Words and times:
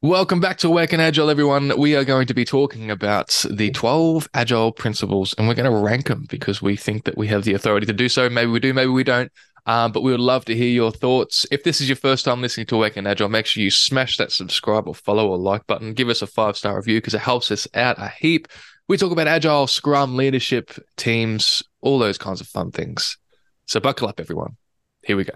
Welcome 0.00 0.38
back 0.38 0.58
to 0.58 0.68
Awaken 0.68 1.00
Agile, 1.00 1.28
everyone. 1.28 1.72
We 1.76 1.96
are 1.96 2.04
going 2.04 2.28
to 2.28 2.34
be 2.34 2.44
talking 2.44 2.88
about 2.88 3.44
the 3.50 3.72
12 3.72 4.28
Agile 4.32 4.70
principles 4.70 5.34
and 5.36 5.48
we're 5.48 5.54
going 5.54 5.68
to 5.68 5.76
rank 5.76 6.06
them 6.06 6.24
because 6.28 6.62
we 6.62 6.76
think 6.76 7.02
that 7.02 7.18
we 7.18 7.26
have 7.26 7.42
the 7.42 7.54
authority 7.54 7.84
to 7.86 7.92
do 7.92 8.08
so. 8.08 8.30
Maybe 8.30 8.48
we 8.48 8.60
do, 8.60 8.72
maybe 8.72 8.92
we 8.92 9.02
don't. 9.02 9.32
Um, 9.66 9.90
but 9.90 10.02
we 10.02 10.12
would 10.12 10.20
love 10.20 10.44
to 10.44 10.54
hear 10.54 10.68
your 10.68 10.92
thoughts. 10.92 11.46
If 11.50 11.64
this 11.64 11.80
is 11.80 11.88
your 11.88 11.96
first 11.96 12.24
time 12.24 12.40
listening 12.40 12.66
to 12.66 12.76
Awaken 12.76 13.08
Agile, 13.08 13.28
make 13.28 13.46
sure 13.46 13.60
you 13.60 13.72
smash 13.72 14.18
that 14.18 14.30
subscribe 14.30 14.86
or 14.86 14.94
follow 14.94 15.28
or 15.28 15.36
like 15.36 15.66
button. 15.66 15.94
Give 15.94 16.10
us 16.10 16.22
a 16.22 16.28
five 16.28 16.56
star 16.56 16.76
review 16.76 16.98
because 16.98 17.14
it 17.14 17.20
helps 17.20 17.50
us 17.50 17.66
out 17.74 17.98
a 17.98 18.06
heap. 18.06 18.46
We 18.86 18.98
talk 18.98 19.10
about 19.10 19.26
Agile, 19.26 19.66
Scrum, 19.66 20.14
leadership, 20.14 20.70
teams, 20.96 21.60
all 21.80 21.98
those 21.98 22.18
kinds 22.18 22.40
of 22.40 22.46
fun 22.46 22.70
things. 22.70 23.18
So 23.66 23.80
buckle 23.80 24.06
up, 24.06 24.20
everyone. 24.20 24.58
Here 25.02 25.16
we 25.16 25.24
go. 25.24 25.34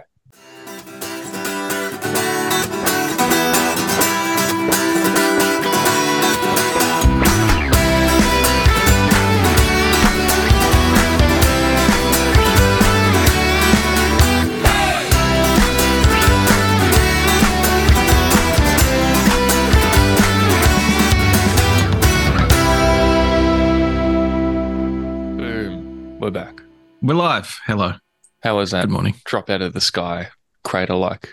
We're 27.02 27.14
live. 27.14 27.58
Hello. 27.66 27.94
How 28.42 28.56
was 28.56 28.70
that? 28.70 28.82
Good 28.82 28.90
morning. 28.92 29.14
Drop 29.24 29.50
out 29.50 29.60
of 29.62 29.72
the 29.72 29.80
sky, 29.80 30.28
crater 30.62 30.94
like 30.94 31.28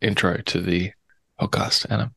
intro 0.00 0.38
to 0.38 0.60
the 0.60 0.90
podcast, 1.40 1.86
Adam. 1.90 2.14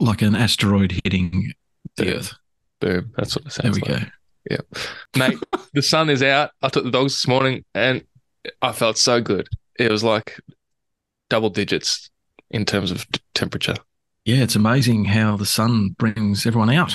Like 0.00 0.22
an 0.22 0.34
asteroid 0.34 1.00
hitting 1.04 1.52
the 1.96 2.04
Boom. 2.04 2.14
Earth. 2.14 2.34
Boom. 2.80 3.12
That's 3.16 3.36
what 3.36 3.46
it 3.46 3.52
sounds 3.52 3.80
like. 3.80 3.84
There 3.88 3.94
we 3.96 4.00
like. 4.00 4.04
go. 4.04 4.10
Yeah. 4.50 5.28
Mate, 5.28 5.38
the 5.74 5.82
sun 5.82 6.10
is 6.10 6.22
out. 6.22 6.50
I 6.62 6.68
took 6.68 6.84
the 6.84 6.90
dogs 6.90 7.12
this 7.14 7.28
morning 7.28 7.64
and 7.74 8.02
I 8.62 8.72
felt 8.72 8.98
so 8.98 9.20
good. 9.20 9.48
It 9.78 9.90
was 9.90 10.02
like 10.02 10.40
double 11.28 11.50
digits 11.50 12.10
in 12.50 12.64
terms 12.64 12.90
of 12.90 13.08
t- 13.12 13.20
temperature. 13.34 13.76
Yeah, 14.24 14.42
it's 14.42 14.56
amazing 14.56 15.04
how 15.06 15.36
the 15.36 15.46
sun 15.46 15.90
brings 15.98 16.44
everyone 16.46 16.70
out 16.70 16.94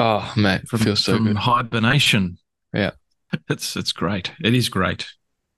Oh, 0.00 0.32
mate, 0.36 0.62
it 0.62 0.68
from, 0.68 0.78
feels 0.80 1.04
so 1.04 1.16
from 1.16 1.24
good. 1.26 1.36
hibernation. 1.36 2.38
Yeah. 2.72 2.92
It's 3.48 3.76
it's 3.76 3.92
great. 3.92 4.32
It 4.42 4.54
is 4.54 4.68
great. 4.68 5.06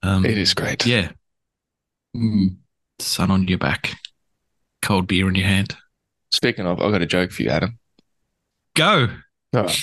Um, 0.03 0.25
It 0.25 0.37
is 0.37 0.53
great. 0.53 0.85
Yeah. 0.85 1.11
Mm, 2.15 2.57
sun 2.99 3.31
on 3.31 3.47
your 3.47 3.57
back, 3.57 3.93
cold 4.81 5.07
beer 5.07 5.29
in 5.29 5.35
your 5.35 5.47
hand. 5.47 5.75
Speaking 6.31 6.65
of, 6.65 6.81
I've 6.81 6.91
got 6.91 7.01
a 7.01 7.05
joke 7.05 7.31
for 7.31 7.43
you, 7.43 7.49
Adam. 7.49 7.77
Go. 8.75 9.09
All 9.53 9.63
right. 9.63 9.77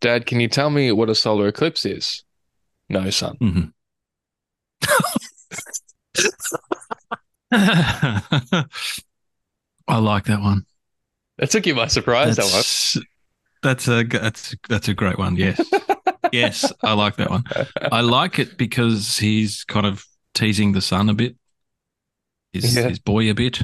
Dad, 0.00 0.26
can 0.26 0.40
you 0.40 0.48
tell 0.48 0.70
me 0.70 0.92
what 0.92 1.10
a 1.10 1.14
solar 1.14 1.48
eclipse 1.48 1.84
is? 1.86 2.24
No, 2.88 3.08
son. 3.10 3.36
Mhm. 3.40 3.72
I 7.52 8.64
like 9.88 10.24
that 10.24 10.40
one. 10.40 10.64
That 11.38 11.50
took 11.50 11.66
you 11.66 11.74
by 11.74 11.86
surprise, 11.88 12.36
that 12.36 12.44
one. 12.44 12.52
That's, 12.52 12.98
that's 13.62 13.88
a 13.88 14.04
that's 14.04 14.54
that's 14.68 14.88
a 14.88 14.94
great 14.94 15.18
one. 15.18 15.36
Yes, 15.36 15.60
yes, 16.32 16.72
I 16.82 16.94
like 16.94 17.16
that 17.16 17.30
one. 17.30 17.44
I 17.90 18.00
like 18.00 18.38
it 18.38 18.56
because 18.58 19.16
he's 19.18 19.64
kind 19.64 19.86
of 19.86 20.04
teasing 20.34 20.72
the 20.72 20.80
son 20.80 21.08
a 21.08 21.14
bit, 21.14 21.36
his 22.52 22.74
Yeah. 22.76 22.88
his 22.88 22.98
boy 22.98 23.30
a 23.30 23.34
bit. 23.34 23.62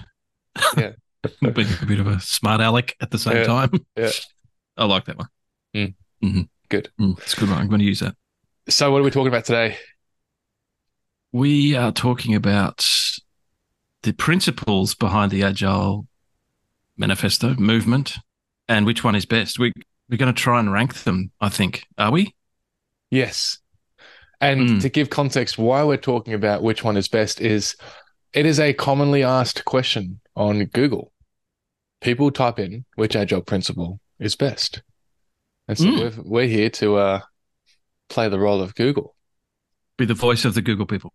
Yeah. 0.77 0.93
being 1.41 1.69
a 1.83 1.87
bit 1.87 1.99
of 2.01 2.07
a 2.07 2.21
smart 2.21 2.61
aleck 2.61 2.95
at 3.01 3.11
the 3.11 3.19
same 3.19 3.39
Yeah. 3.39 3.45
time. 3.45 3.71
Yeah. 3.97 4.11
I 4.77 4.85
like 4.85 5.07
that 5.07 5.19
one. 5.19 5.29
Mm. 5.75 5.95
Mhm. 6.23 6.49
Good. 6.69 6.91
Mm, 7.01 7.19
it's 7.19 7.35
a 7.35 7.41
good 7.41 7.49
one. 7.51 7.59
I'm 7.59 7.69
going 7.69 7.81
to 7.81 7.85
use 7.85 8.01
that. 8.01 8.15
So, 8.69 8.93
what 8.93 9.01
are 9.01 9.05
we 9.05 9.11
talking 9.11 9.29
about 9.29 9.45
today? 9.47 9.77
We 11.33 11.75
are 11.75 11.93
talking 11.93 12.35
about 12.35 12.87
the 14.03 14.13
principles 14.13 14.95
behind 14.95 15.31
the 15.33 15.43
Agile 15.43 16.07
Manifesto 16.97 17.55
movement 17.55 18.17
and 18.69 18.87
which 18.87 19.03
one 19.05 19.15
is 19.15 19.27
best. 19.27 19.59
We, 19.59 19.73
we're 20.09 20.17
going 20.19 20.33
to 20.33 20.41
try 20.41 20.61
and 20.61 20.73
rank 20.73 20.95
them, 21.05 21.31
I 21.41 21.49
think. 21.49 21.85
Are 21.99 22.11
we? 22.11 22.35
Yes. 23.11 23.59
And 24.41 24.69
Mm. 24.69 24.81
to 24.83 24.89
give 24.89 25.11
context, 25.11 25.59
why 25.59 25.83
we're 25.83 25.97
talking 25.97 26.35
about 26.35 26.63
which 26.63 26.85
one 26.85 26.97
is 26.97 27.09
best 27.09 27.41
is 27.41 27.75
it 28.33 28.47
is 28.47 28.61
a 28.61 28.73
commonly 28.73 29.23
asked 29.23 29.65
question 29.65 30.21
on 30.37 30.65
Google. 30.67 31.13
People 32.01 32.31
type 32.31 32.59
in 32.59 32.85
which 32.95 33.17
agile 33.17 33.41
principle 33.41 34.01
is 34.21 34.37
best. 34.37 34.83
And 35.67 35.77
so 35.77 35.87
Mm. 35.87 35.99
we're, 35.99 36.23
we're 36.23 36.47
here 36.47 36.71
to 36.71 36.97
uh, 36.97 37.21
play 38.09 38.29
the 38.29 38.39
role 38.39 38.61
of 38.63 38.75
Google. 38.75 39.17
Be 39.97 40.05
the 40.05 40.15
voice 40.15 40.45
of 40.45 40.55
the 40.55 40.63
Google 40.63 40.87
people. 40.87 41.13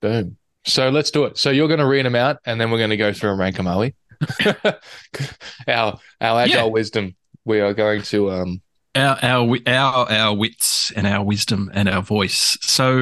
Boom. 0.00 0.36
So 0.66 0.88
let's 0.88 1.10
do 1.10 1.24
it. 1.24 1.38
So 1.38 1.50
you're 1.50 1.68
going 1.68 1.78
to 1.80 1.86
read 1.86 2.04
them 2.06 2.16
out 2.16 2.38
and 2.44 2.60
then 2.60 2.70
we're 2.70 2.78
going 2.78 2.90
to 2.90 2.96
go 2.96 3.12
through 3.12 3.30
and 3.30 3.38
rank 3.38 3.56
them, 3.56 3.66
are 3.68 3.78
we? 3.78 3.94
our 5.68 5.98
our 6.20 6.40
agile 6.40 6.46
Yeah. 6.46 6.64
wisdom. 6.64 7.14
We 7.44 7.60
are 7.60 7.74
going 7.74 8.02
to 8.02 8.30
um 8.32 8.62
Our, 8.96 9.18
our 9.22 9.58
our 9.66 10.12
our 10.12 10.34
wits 10.36 10.92
and 10.94 11.04
our 11.04 11.24
wisdom 11.24 11.68
and 11.74 11.88
our 11.88 12.00
voice. 12.00 12.56
So 12.60 12.94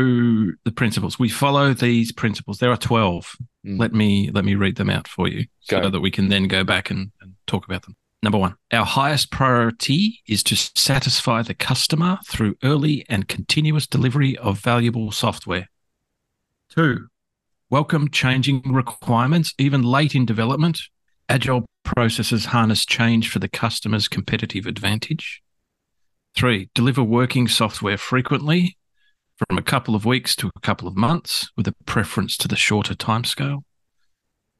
the 0.64 0.72
principles 0.75 1.19
we 1.19 1.28
follow 1.28 1.75
these 1.75 2.12
principles. 2.12 2.58
There 2.58 2.70
are 2.70 2.78
twelve. 2.78 3.36
Mm. 3.66 3.78
Let 3.78 3.92
me 3.92 4.31
let 4.32 4.44
me 4.44 4.54
read 4.54 4.76
them 4.76 4.88
out 4.88 5.06
for 5.06 5.28
you 5.28 5.44
so 5.60 5.91
that 5.91 6.00
we 6.00 6.10
can 6.10 6.28
then 6.28 6.48
go 6.48 6.64
back 6.64 6.91
and, 6.91 7.12
and 7.20 7.34
talk 7.47 7.66
about 7.66 7.82
them. 7.82 7.97
Number 8.22 8.38
one, 8.38 8.54
our 8.72 8.86
highest 8.86 9.31
priority 9.31 10.20
is 10.26 10.42
to 10.44 10.56
satisfy 10.56 11.42
the 11.42 11.54
customer 11.54 12.19
through 12.26 12.56
early 12.62 13.04
and 13.08 13.28
continuous 13.28 13.86
delivery 13.86 14.38
of 14.38 14.60
valuable 14.60 15.10
software. 15.10 15.69
Two, 16.70 17.08
welcome 17.69 18.08
changing 18.08 18.62
requirements 18.64 19.52
even 19.58 19.82
late 19.82 20.14
in 20.14 20.25
development. 20.25 20.81
Agile 21.28 21.66
processes 21.84 22.47
harness 22.47 22.86
change 22.86 23.28
for 23.28 23.41
the 23.41 23.48
customer's 23.48 24.08
competitive 24.08 24.66
advantage. 24.66 25.41
Three, 26.34 26.70
deliver 26.75 27.03
working 27.03 27.47
software 27.47 27.98
frequently 27.98 28.76
from 29.37 29.59
a 29.59 29.62
couple 29.62 29.94
of 29.94 30.04
weeks 30.04 30.34
to 30.37 30.50
a 30.54 30.60
couple 30.60 30.88
of 30.88 30.97
months 30.97 31.50
with 31.56 31.69
a 31.69 31.75
preference 31.87 32.37
to 32.38 32.48
the 32.48 32.56
shorter 32.56 32.94
timescale. 32.94 33.65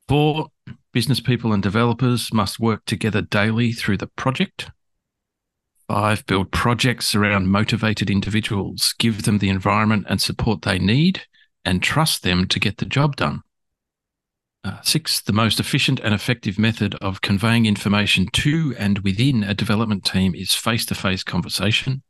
Four, 0.09 0.49
business 0.93 1.21
people 1.21 1.53
and 1.53 1.62
developers 1.62 2.33
must 2.33 2.60
work 2.60 2.84
together 2.84 3.22
daily 3.22 3.72
through 3.72 3.97
the 3.97 4.09
project. 4.09 4.71
Five, 5.88 6.27
build 6.27 6.53
projects 6.53 7.15
around 7.15 7.49
motivated 7.49 8.10
individuals, 8.10 8.94
give 8.99 9.22
them 9.22 9.39
the 9.39 9.49
environment 9.49 10.06
and 10.09 10.21
support 10.21 10.62
they 10.62 10.78
need, 10.78 11.22
and 11.65 11.83
trust 11.83 12.22
them 12.22 12.47
to 12.49 12.60
get 12.60 12.78
the 12.78 12.84
job 12.84 13.16
done. 13.16 13.43
Uh, 14.65 14.81
six, 14.83 15.21
the 15.21 15.33
most 15.33 15.59
efficient 15.59 15.99
and 16.00 16.15
effective 16.15 16.59
method 16.59 16.95
of 16.97 17.21
conveying 17.21 17.67
information 17.67 18.28
to 18.33 18.75
and 18.78 19.00
within 19.00 19.43
a 19.43 19.55
development 19.55 20.05
team 20.05 20.34
is 20.37 20.55
face 20.55 20.87
to 20.87 20.95
face 20.95 21.25
conversation. 21.25 22.03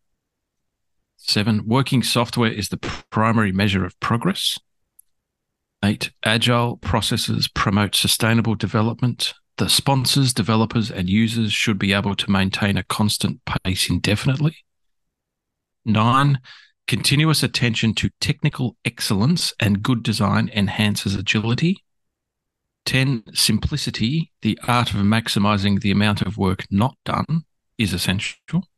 Seven, 1.16 1.66
working 1.66 2.02
software 2.02 2.52
is 2.52 2.68
the 2.68 2.76
primary 3.10 3.52
measure 3.52 3.86
of 3.86 3.98
progress. 4.00 4.58
Eight, 5.82 6.10
agile 6.24 6.76
processes 6.76 7.48
promote 7.48 7.94
sustainable 7.94 8.54
development. 8.54 9.32
The 9.56 9.68
sponsors, 9.68 10.34
developers, 10.34 10.90
and 10.90 11.08
users 11.08 11.52
should 11.52 11.78
be 11.78 11.92
able 11.92 12.14
to 12.16 12.30
maintain 12.30 12.76
a 12.76 12.82
constant 12.82 13.40
pace 13.44 13.88
indefinitely. 13.88 14.56
Nine, 15.84 16.38
continuous 16.86 17.42
attention 17.42 17.94
to 17.94 18.10
technical 18.20 18.76
excellence 18.84 19.54
and 19.58 19.82
good 19.82 20.02
design 20.02 20.50
enhances 20.54 21.14
agility. 21.14 21.82
10. 22.84 23.24
Simplicity, 23.34 24.32
the 24.42 24.58
art 24.66 24.90
of 24.90 25.00
maximizing 25.00 25.80
the 25.80 25.90
amount 25.90 26.22
of 26.22 26.36
work 26.36 26.66
not 26.70 26.96
done, 27.04 27.44
is 27.78 27.92
essential. 27.92 28.68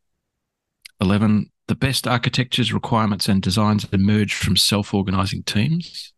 11. 1.01 1.51
The 1.67 1.75
best 1.75 2.07
architectures, 2.07 2.73
requirements, 2.73 3.29
and 3.29 3.41
designs 3.41 3.87
emerge 3.93 4.35
from 4.35 4.57
self 4.57 4.93
organizing 4.93 5.43
teams. 5.43 6.13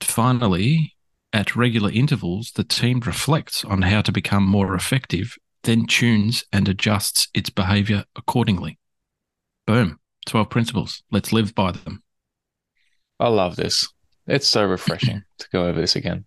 Finally, 0.00 0.94
at 1.32 1.56
regular 1.56 1.90
intervals, 1.90 2.52
the 2.52 2.64
team 2.64 3.00
reflects 3.00 3.64
on 3.64 3.82
how 3.82 4.02
to 4.02 4.12
become 4.12 4.44
more 4.44 4.74
effective, 4.74 5.36
then 5.62 5.86
tunes 5.86 6.44
and 6.52 6.68
adjusts 6.68 7.28
its 7.34 7.50
behavior 7.50 8.04
accordingly. 8.16 8.78
Boom. 9.66 9.98
12 10.26 10.50
principles. 10.50 11.02
Let's 11.10 11.32
live 11.32 11.54
by 11.54 11.72
them. 11.72 12.02
I 13.18 13.28
love 13.28 13.56
this. 13.56 13.88
It's 14.26 14.46
so 14.46 14.64
refreshing 14.64 15.22
to 15.38 15.48
go 15.52 15.66
over 15.66 15.80
this 15.80 15.96
again. 15.96 16.24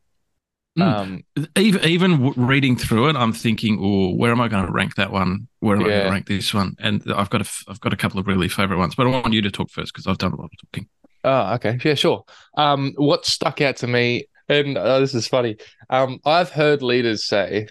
Mm. 0.77 0.81
Um, 0.81 1.23
even 1.55 1.83
even 1.83 2.31
reading 2.35 2.75
through 2.75 3.09
it, 3.09 3.15
I'm 3.15 3.31
thinking, 3.33 3.77
"Oh, 3.79 4.15
where 4.15 4.31
am 4.31 4.41
I 4.41 4.47
going 4.47 4.65
to 4.65 4.71
rank 4.71 4.95
that 4.95 5.11
one? 5.11 5.47
Where 5.59 5.75
am 5.75 5.83
I 5.83 5.89
going 5.89 6.03
to 6.05 6.09
rank 6.09 6.27
this 6.27 6.51
one?" 6.53 6.75
And 6.79 7.03
I've 7.13 7.29
got 7.29 7.41
a 7.41 7.45
f- 7.45 7.63
I've 7.67 7.79
got 7.79 7.93
a 7.93 7.97
couple 7.97 8.19
of 8.19 8.25
really 8.27 8.49
favorite 8.49 8.77
ones, 8.77 8.95
but 8.95 9.05
I 9.05 9.09
want 9.09 9.33
you 9.33 9.41
to 9.43 9.51
talk 9.51 9.69
first 9.69 9.93
because 9.93 10.07
I've 10.07 10.17
done 10.17 10.33
a 10.33 10.35
lot 10.35 10.45
of 10.51 10.71
talking. 10.71 10.89
oh, 11.23 11.53
okay. 11.55 11.77
Yeah, 11.83 11.93
sure. 11.93 12.23
Um, 12.57 12.93
what 12.97 13.25
stuck 13.25 13.61
out 13.61 13.77
to 13.77 13.87
me, 13.87 14.25
and 14.49 14.77
uh, 14.77 14.99
this 14.99 15.13
is 15.13 15.27
funny. 15.27 15.57
Um, 15.91 16.19
I've 16.25 16.49
heard 16.49 16.81
leaders 16.81 17.25
say 17.25 17.67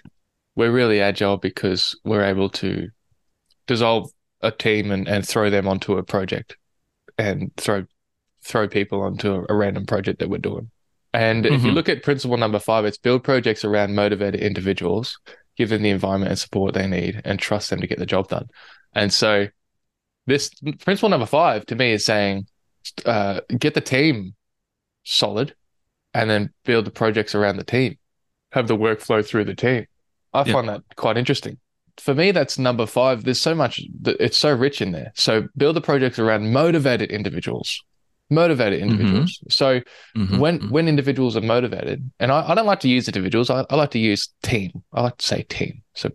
we're 0.55 0.71
really 0.71 1.01
agile 1.01 1.37
because 1.37 1.99
we're 2.05 2.23
able 2.23 2.49
to 2.51 2.87
dissolve 3.67 4.09
a 4.41 4.51
team 4.51 4.91
and, 4.91 5.07
and 5.07 5.27
throw 5.27 5.49
them 5.49 5.67
onto 5.67 5.97
a 5.97 6.03
project 6.03 6.57
and 7.17 7.51
throw 7.57 7.85
throw 8.43 8.67
people 8.67 9.01
onto 9.01 9.33
a, 9.33 9.45
a 9.49 9.55
random 9.55 9.85
project 9.85 10.19
that 10.19 10.29
we're 10.29 10.37
doing. 10.37 10.69
And 11.13 11.45
if 11.45 11.63
you 11.63 11.71
Mhm. 11.71 11.75
look 11.75 11.89
at 11.89 12.01
principle 12.01 12.37
number 12.37 12.59
five, 12.59 12.85
it's 12.85 12.97
build 12.97 13.23
projects 13.23 13.63
around 13.63 13.93
motivated 13.95 14.41
individuals, 14.41 15.19
give 15.57 15.69
them 15.69 15.83
the 15.83 15.91
environment 15.91 16.31
and 16.31 16.39
support 16.39 16.73
they 16.73 16.87
need, 16.87 17.21
and 17.23 17.39
trust 17.39 17.69
them 17.69 17.79
to 17.81 17.87
get 17.87 17.99
the 17.99 18.05
job 18.05 18.29
done. 18.29 18.47
And 18.93 19.13
so, 19.13 19.47
this 20.25 20.49
principle 20.79 21.09
number 21.09 21.25
five 21.27 21.65
to 21.67 21.75
me 21.75 21.91
is 21.91 22.03
saying, 22.03 22.47
uh, 23.05 23.41
get 23.59 23.75
the 23.75 23.81
team 23.81 24.33
solid, 25.03 25.53
and 26.13 26.29
then 26.29 26.51
build 26.65 26.85
the 26.85 26.91
projects 26.91 27.35
around 27.35 27.57
the 27.57 27.63
team, 27.63 27.97
have 28.51 28.67
the 28.67 28.77
workflow 28.77 29.25
through 29.25 29.45
the 29.45 29.55
team. 29.55 29.85
I 30.33 30.43
Yeah. 30.45 30.53
find 30.53 30.69
that 30.69 30.81
quite 30.95 31.17
interesting. 31.17 31.57
For 31.97 32.15
me, 32.15 32.31
that's 32.31 32.57
number 32.57 32.87
five. 32.87 33.23
There's 33.23 33.39
so 33.41 33.53
much, 33.53 33.79
it's 34.03 34.37
so 34.37 34.51
rich 34.51 34.81
in 34.81 34.93
there. 34.93 35.11
So, 35.15 35.47
build 35.55 35.75
the 35.75 35.81
projects 35.81 36.17
around 36.17 36.51
motivated 36.51 37.11
individuals. 37.11 37.83
Motivated 38.29 38.81
individuals. 38.81 39.39
So, 39.49 39.81
Mhm, 40.17 40.39
when 40.39 40.59
mhm. 40.59 40.69
when 40.71 40.87
individuals 40.87 41.35
are 41.37 41.41
motivated, 41.41 42.09
and 42.19 42.31
I, 42.31 42.51
I 42.51 42.55
don't 42.55 42.65
like 42.65 42.79
to 42.79 42.89
use 42.89 43.07
individuals, 43.07 43.49
I, 43.49 43.65
I 43.69 43.75
like 43.75 43.91
to 43.91 43.99
use 43.99 44.29
team. 44.41 44.71
I 44.93 45.01
like 45.03 45.17
to 45.17 45.25
say 45.25 45.43
team. 45.43 45.83
So, 45.93 46.09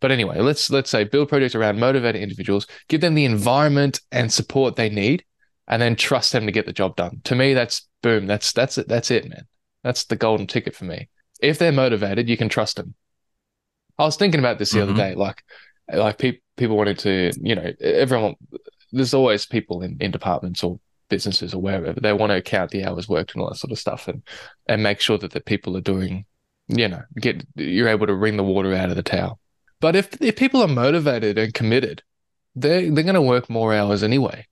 but 0.00 0.10
anyway, 0.10 0.40
let's 0.40 0.68
let's 0.68 0.90
say 0.90 1.04
build 1.04 1.28
projects 1.28 1.54
around 1.54 1.78
motivated 1.80 2.20
individuals, 2.20 2.66
give 2.88 3.00
them 3.00 3.14
the 3.14 3.24
environment 3.24 4.00
and 4.12 4.30
support 4.32 4.76
they 4.76 4.90
need, 4.90 5.24
and 5.68 5.80
then 5.80 5.96
trust 5.96 6.32
them 6.32 6.44
to 6.44 6.52
get 6.52 6.66
the 6.66 6.72
job 6.72 6.96
done. 6.96 7.20
To 7.24 7.34
me, 7.34 7.54
that's 7.54 7.88
boom. 8.02 8.26
That's 8.26 8.52
that's 8.52 8.76
it. 8.76 8.88
That's 8.88 9.10
it, 9.10 9.28
man. 9.28 9.46
That's 9.82 10.04
the 10.04 10.16
golden 10.16 10.46
ticket 10.46 10.74
for 10.74 10.84
me. 10.84 11.08
If 11.40 11.58
they're 11.58 11.72
motivated, 11.72 12.28
you 12.28 12.36
can 12.36 12.48
trust 12.48 12.76
them. 12.76 12.94
I 13.98 14.04
was 14.04 14.16
thinking 14.16 14.40
about 14.40 14.58
this 14.58 14.72
the 14.72 14.80
Mhm. 14.80 14.82
other 14.82 14.94
day, 14.94 15.14
like 15.14 15.42
like 15.92 16.18
people 16.18 16.40
people 16.56 16.76
wanted 16.76 16.98
to, 17.00 17.30
you 17.40 17.54
know, 17.54 17.72
everyone. 17.80 18.34
There's 18.92 19.14
always 19.14 19.46
people 19.46 19.82
in 19.82 19.96
in 20.00 20.10
departments 20.10 20.62
or 20.62 20.78
businesses 21.08 21.54
or 21.54 21.60
wherever 21.60 21.92
they 21.92 22.12
want 22.12 22.30
to 22.30 22.42
count 22.42 22.70
the 22.70 22.84
hours 22.84 23.08
worked 23.08 23.34
and 23.34 23.42
all 23.42 23.48
that 23.48 23.56
sort 23.56 23.72
of 23.72 23.78
stuff 23.78 24.08
and 24.08 24.22
and 24.66 24.82
make 24.82 25.00
sure 25.00 25.18
that 25.18 25.32
the 25.32 25.40
people 25.40 25.76
are 25.76 25.82
doing 25.82 26.24
you 26.68 26.88
know 26.88 27.02
get 27.20 27.44
you're 27.56 27.88
able 27.88 28.06
to 28.06 28.14
wring 28.14 28.36
the 28.36 28.44
water 28.44 28.74
out 28.74 28.90
of 28.90 28.96
the 28.96 29.02
towel. 29.02 29.38
But 29.80 29.96
if 29.96 30.20
if 30.20 30.36
people 30.36 30.62
are 30.62 30.68
motivated 30.68 31.38
and 31.38 31.52
committed 31.52 32.02
they 32.56 32.88
they're 32.88 33.04
going 33.04 33.14
to 33.14 33.22
work 33.22 33.50
more 33.50 33.74
hours 33.74 34.02
anyway 34.02 34.46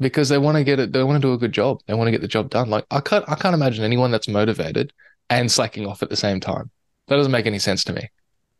because 0.00 0.28
they 0.28 0.38
want 0.38 0.56
to 0.56 0.64
get 0.64 0.80
it 0.80 0.92
they 0.92 1.02
want 1.02 1.20
to 1.20 1.28
do 1.28 1.34
a 1.34 1.38
good 1.38 1.52
job. 1.52 1.80
They 1.86 1.94
want 1.94 2.08
to 2.08 2.12
get 2.12 2.22
the 2.22 2.28
job 2.28 2.50
done. 2.50 2.70
Like 2.70 2.86
i 2.90 3.00
can't 3.00 3.24
i 3.28 3.34
can't 3.34 3.54
imagine 3.54 3.84
anyone 3.84 4.10
that's 4.10 4.28
motivated 4.28 4.92
and 5.30 5.50
slacking 5.50 5.86
off 5.86 6.02
at 6.02 6.10
the 6.10 6.16
same 6.16 6.40
time. 6.40 6.70
That 7.08 7.16
doesn't 7.16 7.32
make 7.32 7.46
any 7.46 7.58
sense 7.58 7.84
to 7.84 7.92
me. 7.92 8.10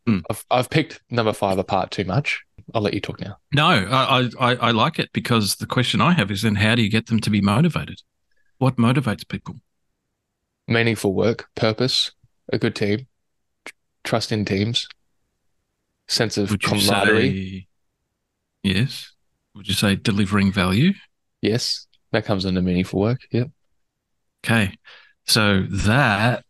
Hmm. 0.06 0.18
I've, 0.28 0.44
I've 0.50 0.70
picked 0.70 1.00
number 1.10 1.32
five 1.32 1.58
apart 1.58 1.92
too 1.92 2.04
much 2.04 2.42
i'll 2.74 2.82
let 2.82 2.94
you 2.94 3.00
talk 3.00 3.20
now 3.20 3.36
No, 3.52 3.66
I, 3.68 4.28
I 4.40 4.54
I 4.56 4.70
like 4.70 4.98
it 4.98 5.10
because 5.12 5.56
the 5.56 5.66
question 5.66 6.00
I 6.00 6.12
have 6.12 6.30
is 6.30 6.42
then 6.42 6.56
how 6.56 6.74
do 6.74 6.82
you 6.82 6.90
get 6.90 7.06
them 7.06 7.20
to 7.20 7.30
be 7.30 7.40
motivated? 7.40 8.02
What 8.58 8.76
motivates 8.76 9.26
people? 9.28 9.56
meaningful 10.68 11.12
work, 11.12 11.48
purpose, 11.54 12.12
a 12.52 12.58
good 12.58 12.74
team, 12.74 13.06
tr- 13.64 13.74
trust 14.04 14.32
in 14.32 14.44
teams, 14.44 14.86
sense 16.08 16.38
of 16.38 16.50
Would 16.50 16.62
camaraderie. 16.62 17.30
say 17.30 17.66
yes? 18.62 19.12
Would 19.54 19.68
you 19.68 19.74
say 19.74 19.96
delivering 19.96 20.52
value? 20.52 20.92
Yes, 21.42 21.86
that 22.12 22.24
comes 22.24 22.46
under 22.46 22.62
meaningful 22.62 23.00
work. 23.00 23.20
Yep. 23.32 23.50
Okay, 24.44 24.78
so 25.26 25.62
that 25.68 26.44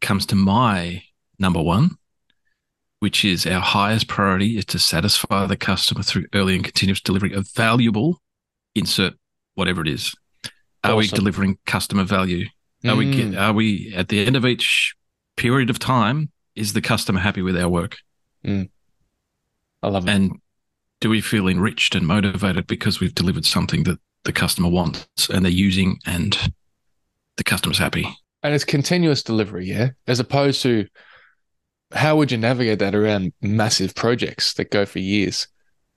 comes 0.00 0.26
to 0.26 0.36
my 0.36 1.02
number 1.38 1.60
one, 1.62 1.90
which 3.06 3.24
is 3.24 3.46
our 3.46 3.60
highest 3.60 4.08
priority 4.08 4.58
is 4.58 4.64
to 4.64 4.80
satisfy 4.80 5.46
the 5.46 5.56
customer 5.56 6.02
through 6.02 6.24
early 6.34 6.56
and 6.56 6.64
continuous 6.64 7.00
delivery 7.00 7.32
of 7.32 7.48
valuable, 7.52 8.20
insert 8.74 9.14
whatever 9.54 9.80
it 9.80 9.86
is. 9.86 10.12
Are 10.82 10.96
we 10.96 11.06
delivering 11.06 11.56
customer 11.66 12.02
value? 12.02 12.46
Are 12.84 12.96
we 12.96 13.06
Mm, 13.06 13.30
get, 13.30 13.38
are 13.38 13.52
we 13.52 13.94
at 13.94 14.08
the 14.08 14.26
end 14.26 14.34
of 14.34 14.44
each 14.44 14.96
period 15.36 15.70
of 15.70 15.78
time? 15.78 16.32
Is 16.56 16.72
the 16.72 16.80
customer 16.80 17.20
happy 17.20 17.42
with 17.42 17.56
our 17.56 17.68
work? 17.68 17.98
I 18.44 18.66
love 19.84 20.08
it. 20.08 20.10
And 20.10 20.40
do 21.00 21.08
we 21.08 21.20
feel 21.20 21.46
enriched 21.46 21.94
and 21.94 22.08
motivated 22.08 22.66
because 22.66 22.98
we've 22.98 23.14
delivered 23.14 23.44
something 23.44 23.84
that 23.84 24.00
the 24.24 24.32
customer 24.32 24.68
wants 24.68 25.06
and 25.32 25.44
they're 25.44 25.52
using 25.52 26.00
and 26.06 26.52
the 27.36 27.44
customer's 27.44 27.78
happy? 27.78 28.08
And 28.42 28.52
it's 28.52 28.64
continuous 28.64 29.22
delivery, 29.22 29.66
yeah, 29.66 29.90
as 30.08 30.18
opposed 30.18 30.60
to 30.62 30.88
how 31.92 32.16
would 32.16 32.32
you 32.32 32.38
navigate 32.38 32.78
that 32.80 32.94
around 32.94 33.32
massive 33.40 33.94
projects 33.94 34.54
that 34.54 34.70
go 34.70 34.84
for 34.86 34.98
years? 34.98 35.48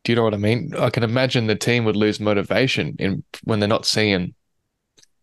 Do 0.03 0.11
you 0.11 0.15
know 0.15 0.23
what 0.23 0.33
I 0.33 0.37
mean? 0.37 0.73
I 0.77 0.89
can 0.89 1.03
imagine 1.03 1.47
the 1.47 1.55
team 1.55 1.85
would 1.85 1.95
lose 1.95 2.19
motivation 2.19 2.95
in 2.99 3.23
when 3.43 3.59
they're 3.59 3.67
not 3.67 3.85
seeing, 3.85 4.33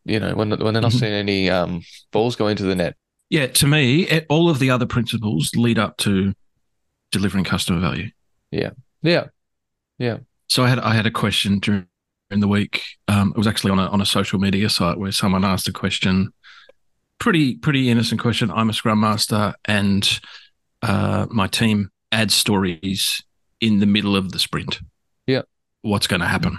you 0.04 0.20
know, 0.20 0.34
when 0.34 0.50
when 0.50 0.74
they're 0.74 0.82
not 0.82 0.92
Mhm. 0.92 1.00
seeing 1.00 1.12
any 1.12 1.48
um, 1.50 1.82
balls 2.12 2.36
go 2.36 2.48
into 2.48 2.64
the 2.64 2.74
net. 2.74 2.96
Yeah, 3.30 3.46
to 3.48 3.66
me, 3.66 4.02
it, 4.02 4.26
all 4.28 4.48
of 4.50 4.58
the 4.58 4.70
other 4.70 4.86
principles 4.86 5.50
lead 5.56 5.78
up 5.78 5.96
to 5.98 6.32
delivering 7.10 7.44
customer 7.44 7.80
value. 7.80 8.10
Yeah, 8.50 8.70
yeah, 9.02 9.26
yeah, 9.98 10.18
So 10.48 10.62
I 10.64 10.68
had 10.68 10.78
I 10.78 10.94
had 10.94 11.06
a 11.06 11.10
question 11.10 11.58
during 11.58 11.86
the 12.30 12.48
week. 12.48 12.82
Um, 13.08 13.30
it 13.34 13.38
was 13.38 13.46
actually 13.46 13.70
on 13.72 13.78
a 13.78 13.86
on 13.88 14.00
a 14.00 14.06
social 14.06 14.38
media 14.38 14.68
site 14.68 14.98
where 14.98 15.12
someone 15.12 15.44
asked 15.44 15.68
a 15.68 15.72
question, 15.72 16.32
pretty 17.18 17.56
pretty 17.56 17.88
innocent 17.90 18.20
question. 18.20 18.50
I'm 18.50 18.70
a 18.70 18.72
Scrum 18.72 19.00
Master, 19.00 19.54
and 19.64 20.20
uh, 20.87 21.27
my 21.31 21.47
team 21.47 21.91
add 22.12 22.31
stories 22.31 23.23
in 23.61 23.81
the 23.81 23.87
middle 23.87 24.17
of 24.17 24.33
the 24.33 24.38
sprint. 24.38 24.81
Yeah. 25.27 25.43
what's 25.83 26.06
going 26.06 26.21
to 26.21 26.27
happen? 26.27 26.59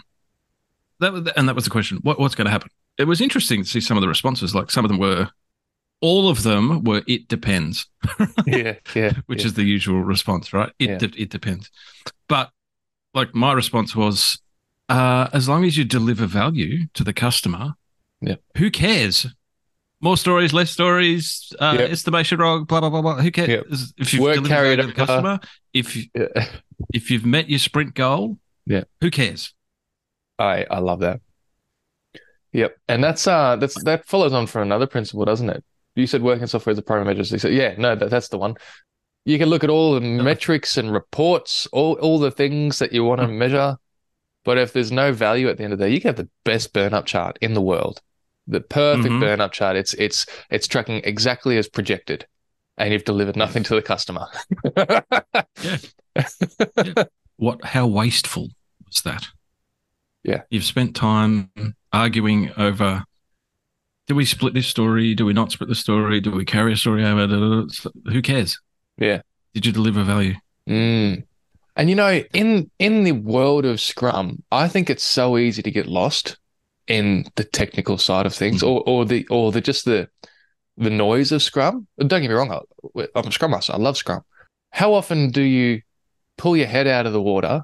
That 1.00 1.14
was, 1.14 1.28
and 1.36 1.48
that 1.48 1.56
was 1.56 1.64
the 1.64 1.70
question. 1.70 2.00
What 2.02 2.20
what's 2.20 2.36
going 2.36 2.46
to 2.46 2.52
happen? 2.52 2.70
It 2.98 3.06
was 3.06 3.22
interesting 3.22 3.64
to 3.64 3.70
see 3.70 3.80
some 3.82 3.98
of 3.98 4.02
the 4.02 4.08
responses. 4.08 4.56
Like 4.56 4.72
some 4.72 4.84
of 4.84 4.90
them 4.90 4.98
were, 5.00 5.30
all 6.02 6.28
of 6.30 6.42
them 6.44 6.84
were. 6.84 7.04
It 7.08 7.28
depends 7.28 7.86
yeah, 8.48 8.76
yeah. 8.96 9.14
which 9.28 9.42
yeah. 9.42 9.48
is 9.48 9.54
the 9.54 9.64
usual 9.64 10.02
response, 10.02 10.54
right? 10.54 10.72
It 10.80 10.90
Yeah. 10.90 10.98
de- 10.98 11.22
it 11.22 11.30
depends. 11.30 11.70
But 12.28 12.50
like 13.14 13.34
my 13.36 13.54
response 13.54 13.96
was, 13.96 14.40
uh, 14.90 15.28
as 15.34 15.48
long 15.48 15.64
as 15.66 15.78
you 15.78 15.84
deliver 15.86 16.26
value 16.26 16.88
to 16.96 17.04
the 17.04 17.14
customer, 17.14 17.74
Yeah. 18.22 18.36
who 18.58 18.72
cares? 18.72 19.28
More 20.00 20.16
stories, 20.18 20.54
less 20.54 20.70
stories, 20.70 21.52
uh, 21.60 21.76
Yep. 21.80 21.90
estimation 21.90 22.40
wrong, 22.40 22.66
blah 22.66 22.80
blah 22.82 22.90
blah 22.90 23.02
blah. 23.02 23.16
Who 23.22 23.32
cares 23.32 23.50
Yep. 23.50 23.66
if 23.98 24.14
you've 24.14 24.22
Work 24.22 24.46
carried 24.46 24.78
to 24.78 24.88
the 24.88 24.94
customer? 24.94 25.40
If 25.74 25.96
you, 25.96 26.04
yeah. 26.14 26.48
if 26.94 27.10
you've 27.10 27.26
met 27.26 27.50
your 27.50 27.60
sprint 27.60 27.96
goal, 27.96 28.38
Yeah. 28.68 28.84
who 29.02 29.10
cares? 29.10 29.54
I 30.38 30.66
I 30.70 30.80
love 30.80 31.00
that. 31.00 31.22
Yep, 32.54 32.78
and 32.88 33.04
that's 33.04 33.28
uh 33.28 33.56
that's 33.58 33.84
that 33.84 34.06
follows 34.06 34.34
on 34.34 34.48
from 34.48 34.62
another 34.64 34.88
principle, 34.88 35.26
doesn't 35.26 35.50
it? 35.50 35.64
You 35.96 36.06
said 36.08 36.22
working 36.22 36.46
software 36.48 36.72
is 36.74 36.78
a 36.80 36.84
primary 36.84 37.06
measure. 37.16 37.38
So 37.40 37.48
yeah, 37.48 37.74
no, 37.78 37.96
that, 37.96 38.10
that's 38.12 38.30
the 38.30 38.38
one. 38.38 38.56
You 39.26 39.38
can 39.40 39.50
look 39.50 39.64
at 39.64 39.70
all 39.70 39.94
the 39.96 40.02
metrics 40.02 40.78
and 40.78 40.92
reports, 40.94 41.68
all 41.72 41.94
all 41.96 42.20
the 42.20 42.32
things 42.32 42.80
that 42.80 42.94
you 42.94 43.04
want 43.04 43.22
to 43.22 43.28
measure, 43.28 43.78
but 44.46 44.58
if 44.60 44.74
there's 44.74 44.92
no 44.92 45.12
value 45.12 45.50
at 45.50 45.58
the 45.58 45.64
end 45.64 45.74
of 45.74 45.80
the 45.80 45.86
day, 45.86 45.92
you 45.94 46.00
can 46.00 46.10
have 46.10 46.16
the 46.18 46.30
best 46.46 46.72
burn 46.72 46.94
up 46.94 47.06
chart 47.08 47.38
in 47.42 47.54
the 47.56 47.62
world, 47.62 48.00
the 48.48 48.62
perfect 48.62 49.14
Mhm. 49.14 49.20
burn 49.20 49.42
up 49.42 49.52
chart. 49.52 49.76
It's 49.76 49.94
it's 49.96 50.26
it's 50.50 50.68
tracking 50.68 51.02
exactly 51.04 51.58
as 51.58 51.68
projected, 51.68 52.26
and 52.78 52.92
you've 52.94 53.04
delivered 53.06 53.36
nothing 53.36 53.64
to 53.64 53.76
the 53.76 53.82
customer. 53.82 54.28
What? 57.38 57.64
How 57.64 57.86
wasteful 57.86 58.50
was 58.86 59.02
that? 59.04 59.28
Yeah. 60.24 60.42
you've 60.50 60.66
spent 60.66 60.94
time 60.96 61.52
arguing 61.94 62.52
over. 62.58 63.04
Do 64.08 64.16
we 64.16 64.26
split 64.26 64.54
this 64.54 64.68
story? 64.68 65.14
Do 65.16 65.26
we 65.26 65.32
not 65.34 65.52
split 65.54 65.70
the 65.70 65.76
story? 65.76 66.20
Do 66.20 66.32
we 66.32 66.44
carry 66.44 66.74
a 66.74 66.78
story 66.78 67.06
over? 67.06 67.28
Who 68.08 68.22
cares? 68.22 68.60
Yeah. 68.98 69.22
Did 69.54 69.66
you 69.66 69.72
deliver 69.72 70.04
value? 70.04 70.34
Mm. 70.68 71.24
And 71.78 71.90
you 71.90 71.96
know, 71.96 72.24
in 72.34 72.70
in 72.80 73.04
the 73.04 73.12
world 73.14 73.64
of 73.66 73.80
Scrum, 73.80 74.44
I 74.52 74.68
think 74.68 74.90
it's 74.90 75.04
so 75.04 75.38
easy 75.38 75.62
to 75.62 75.72
get 75.72 75.86
lost 75.88 76.38
in 76.88 77.26
the 77.36 77.44
technical 77.44 77.98
side 77.98 78.26
of 78.26 78.34
things, 78.34 78.62
Mhm. 78.62 78.68
or 78.68 78.84
or 78.88 79.06
the 79.06 79.28
or 79.30 79.52
the 79.52 79.62
just 79.62 79.86
the 79.86 80.10
the 80.78 80.90
noise 80.90 81.32
of 81.32 81.42
Scrum. 81.42 81.88
Don't 81.98 82.22
get 82.22 82.30
me 82.30 82.36
wrong, 82.36 82.52
I- 82.52 83.08
I'm 83.16 83.28
a 83.28 83.32
Scrum 83.32 83.52
Master. 83.52 83.74
I 83.74 83.78
love 83.78 83.98
Scrum. 83.98 84.22
How 84.72 84.94
often 84.94 85.32
do 85.32 85.42
you 85.42 85.82
pull 86.38 86.56
your 86.56 86.68
head 86.68 86.88
out 86.88 87.06
of 87.08 87.14
the 87.14 87.22
water 87.22 87.64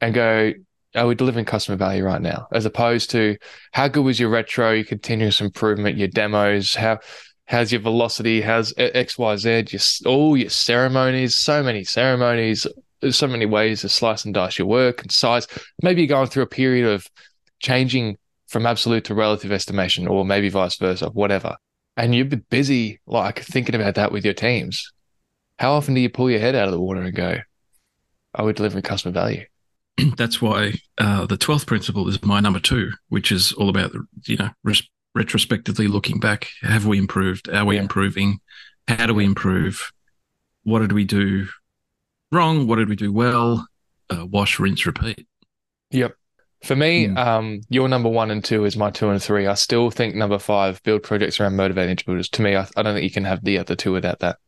and 0.00 0.14
go, 0.14 0.52
"Are 0.94 1.06
we 1.06 1.14
delivering 1.14 1.44
customer 1.44 1.76
value 1.76 2.04
right 2.04 2.22
now?" 2.22 2.46
As 2.52 2.64
opposed 2.64 3.10
to, 3.10 3.36
"How 3.72 3.88
good 3.88 4.04
was 4.04 4.20
your 4.20 4.28
retro, 4.28 4.72
your 4.72 4.84
continuous 4.84 5.40
improvement, 5.40 5.98
your 5.98 6.08
demos? 6.08 6.74
How 6.74 7.00
how's 7.46 7.72
your 7.72 7.80
velocity? 7.80 8.42
How's 8.42 8.74
X, 8.76 9.16
Y, 9.18 9.36
Z? 9.36 9.48
Your 9.70 9.80
s- 9.80 10.02
all 10.04 10.36
your 10.36 10.50
ceremonies? 10.50 11.34
So 11.36 11.62
many 11.62 11.82
ceremonies. 11.82 12.66
There's 13.00 13.16
so 13.16 13.26
many 13.26 13.46
ways 13.46 13.80
to 13.80 13.88
slice 13.88 14.24
and 14.24 14.34
dice 14.34 14.58
your 14.58 14.68
work 14.68 15.02
and 15.02 15.10
size. 15.10 15.46
Maybe 15.82 16.02
you're 16.02 16.08
going 16.08 16.28
through 16.28 16.42
a 16.42 16.46
period 16.46 16.86
of 16.86 17.06
changing 17.60 18.16
from 18.46 18.66
absolute 18.66 19.04
to 19.04 19.14
relative 19.14 19.52
estimation, 19.52 20.06
or 20.08 20.24
maybe 20.24 20.48
vice 20.48 20.76
versa, 20.76 21.10
whatever. 21.10 21.56
And 21.96 22.14
you've 22.14 22.28
been 22.30 22.44
busy 22.50 23.00
like 23.06 23.40
thinking 23.40 23.74
about 23.74 23.96
that 23.96 24.12
with 24.12 24.24
your 24.24 24.34
teams. 24.34 24.92
how 25.58 25.72
often 25.72 25.94
do 25.94 26.00
you 26.00 26.08
pull 26.08 26.30
your 26.30 26.40
head 26.40 26.54
out 26.54 26.66
of 26.68 26.72
the 26.72 26.80
water 26.80 27.02
and 27.02 27.14
go, 27.14 27.38
are 28.34 28.44
we 28.44 28.52
delivering 28.52 28.82
customer 28.82 29.12
value? 29.12 29.44
That's 30.16 30.40
why 30.40 30.74
uh, 30.98 31.26
the 31.26 31.36
12th 31.36 31.66
principle 31.66 32.08
is 32.08 32.22
my 32.22 32.38
number 32.40 32.60
two, 32.60 32.92
which 33.08 33.32
is 33.32 33.52
all 33.54 33.68
about, 33.68 33.90
you 34.26 34.36
know, 34.36 34.50
res- 34.62 34.88
retrospectively 35.16 35.88
looking 35.88 36.20
back. 36.20 36.46
Have 36.62 36.86
we 36.86 36.96
improved? 36.98 37.48
Are 37.48 37.64
we 37.64 37.74
Yeah. 37.74 37.82
improving? 37.82 38.38
How 38.86 39.06
do 39.06 39.14
we 39.14 39.24
improve? 39.24 39.90
What 40.62 40.78
did 40.80 40.92
we 40.92 41.04
do 41.04 41.48
wrong? 42.30 42.66
What 42.68 42.76
did 42.76 42.88
we 42.88 42.96
do 42.96 43.12
well? 43.12 43.66
Uh, 44.08 44.24
wash, 44.26 44.58
rinse, 44.60 44.86
repeat. 44.86 45.26
Yep. 45.90 46.14
For 46.64 46.74
me, 46.74 47.06
Hmm. 47.06 47.16
um, 47.18 47.60
your 47.68 47.88
number 47.88 48.08
one 48.08 48.30
and 48.32 48.44
two 48.44 48.64
is 48.64 48.76
my 48.76 48.90
two 48.90 49.08
and 49.10 49.22
three. 49.22 49.46
I 49.46 49.54
still 49.54 49.90
think 49.90 50.14
number 50.16 50.38
five, 50.40 50.82
build 50.82 51.02
projects 51.04 51.38
around 51.38 51.54
motivating 51.56 51.96
builders. 52.04 52.28
To 52.30 52.42
me, 52.42 52.56
I, 52.56 52.66
I 52.76 52.82
don't 52.82 52.94
think 52.94 53.04
you 53.04 53.10
can 53.12 53.24
have 53.24 53.44
the 53.44 53.58
other 53.58 53.76
two 53.76 53.92
without 53.92 54.18
that. 54.20 54.38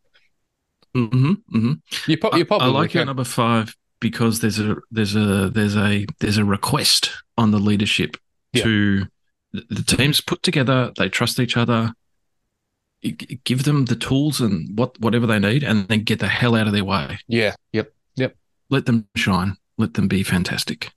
hmm 0.95 1.35
hmm 1.51 1.73
You, 2.09 2.19
po- 2.19 2.37
you 2.37 2.45
probably 2.45 2.67
I 2.69 2.71
like 2.71 2.95
your 2.95 3.05
number 3.05 3.23
five 3.25 3.77
because 4.01 4.41
there's 4.41 4.59
a 4.59 4.77
there's 4.91 5.15
a 5.15 5.51
there's 5.51 5.77
a 5.77 6.05
there's 6.19 6.39
a 6.39 6.45
request 6.45 7.13
on 7.39 7.53
the 7.53 7.59
leadership 7.61 8.17
Yeah. 8.53 8.65
to 8.65 9.07
the, 9.53 9.65
the 9.71 9.83
teams 9.97 10.21
put 10.21 10.43
together. 10.43 10.93
They 10.99 11.09
trust 11.09 11.39
each 11.39 11.57
other. 11.57 11.93
Give 13.45 13.63
them 13.65 13.87
the 13.87 13.97
tools 13.97 14.41
and 14.41 14.77
what 14.77 15.01
whatever 15.01 15.27
they 15.27 15.39
need, 15.39 15.63
and 15.63 15.87
then 15.89 16.03
get 16.03 16.19
the 16.19 16.27
hell 16.29 16.55
out 16.57 16.67
of 16.67 16.73
their 16.73 16.85
way. 16.85 17.19
Yeah. 17.29 17.55
Yep. 17.73 17.93
Yep. 18.17 18.37
Let 18.69 18.87
them 18.87 19.07
shine. 19.17 19.57
Let 19.79 19.95
them 19.95 20.07
be 20.09 20.23
fantastic. 20.23 20.91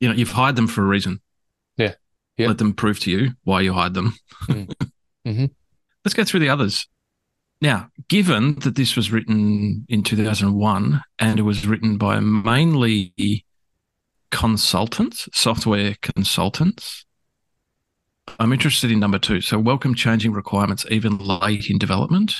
You 0.00 0.08
know, 0.08 0.14
you've 0.14 0.32
hired 0.32 0.56
them 0.56 0.66
for 0.66 0.82
a 0.82 0.86
reason. 0.86 1.20
Yeah. 1.76 1.94
Yeah. 2.36 2.48
Let 2.48 2.58
them 2.58 2.72
prove 2.72 2.98
to 3.00 3.10
you 3.10 3.32
why 3.44 3.60
you 3.60 3.72
hired 3.74 3.94
them. 3.94 4.14
Mm. 4.48 4.72
Mhm. 5.26 5.50
Let's 6.02 6.14
go 6.14 6.24
through 6.24 6.40
the 6.40 6.48
others. 6.48 6.88
Now, 7.60 7.90
given 8.08 8.54
that 8.60 8.74
this 8.74 8.96
was 8.96 9.12
written 9.12 9.84
in 9.90 10.02
2001 10.02 11.02
and 11.18 11.38
it 11.38 11.42
was 11.42 11.66
written 11.66 11.98
by 11.98 12.20
mainly 12.20 13.44
consultants, 14.30 15.28
software 15.34 15.94
consultants, 16.00 17.04
I'm 18.38 18.54
interested 18.54 18.90
in 18.90 18.98
number 18.98 19.18
two. 19.18 19.42
So, 19.42 19.58
welcome 19.58 19.94
changing 19.94 20.32
requirements 20.32 20.86
even 20.90 21.18
late 21.18 21.68
in 21.68 21.76
development. 21.76 22.32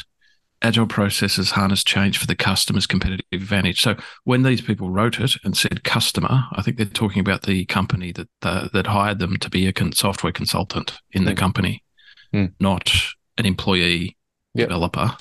Agile 0.63 0.87
processes 0.87 1.53
harness 1.53 1.83
change 1.83 2.19
for 2.19 2.27
the 2.27 2.37
customer's 2.37 2.87
competitive 2.87 3.25
advantage. 3.33 3.81
So, 3.81 3.97
when 4.25 4.43
these 4.43 4.61
people 4.61 4.91
wrote 4.91 5.19
it 5.19 5.37
and 5.43 5.57
said 5.57 5.85
customer, 5.85 6.45
I 6.53 6.61
think 6.63 6.77
they're 6.77 6.85
talking 6.87 7.21
about 7.21 7.43
the 7.43 7.65
company 7.65 8.13
that 8.13 8.29
uh, 8.43 8.69
that 8.75 8.87
hired 8.89 9.19
them 9.21 9.39
to 9.39 9.49
be 9.49 9.67
a 9.67 9.73
con- 9.73 9.93
software 9.93 10.33
consultant 10.33 10.99
in 11.13 11.25
the 11.25 11.33
Mm. 11.33 11.37
company, 11.39 11.83
Mm. 12.35 12.53
not 12.61 12.93
an 13.39 13.47
employee 13.47 14.17
Yep. 14.55 14.69
developer. 14.69 15.17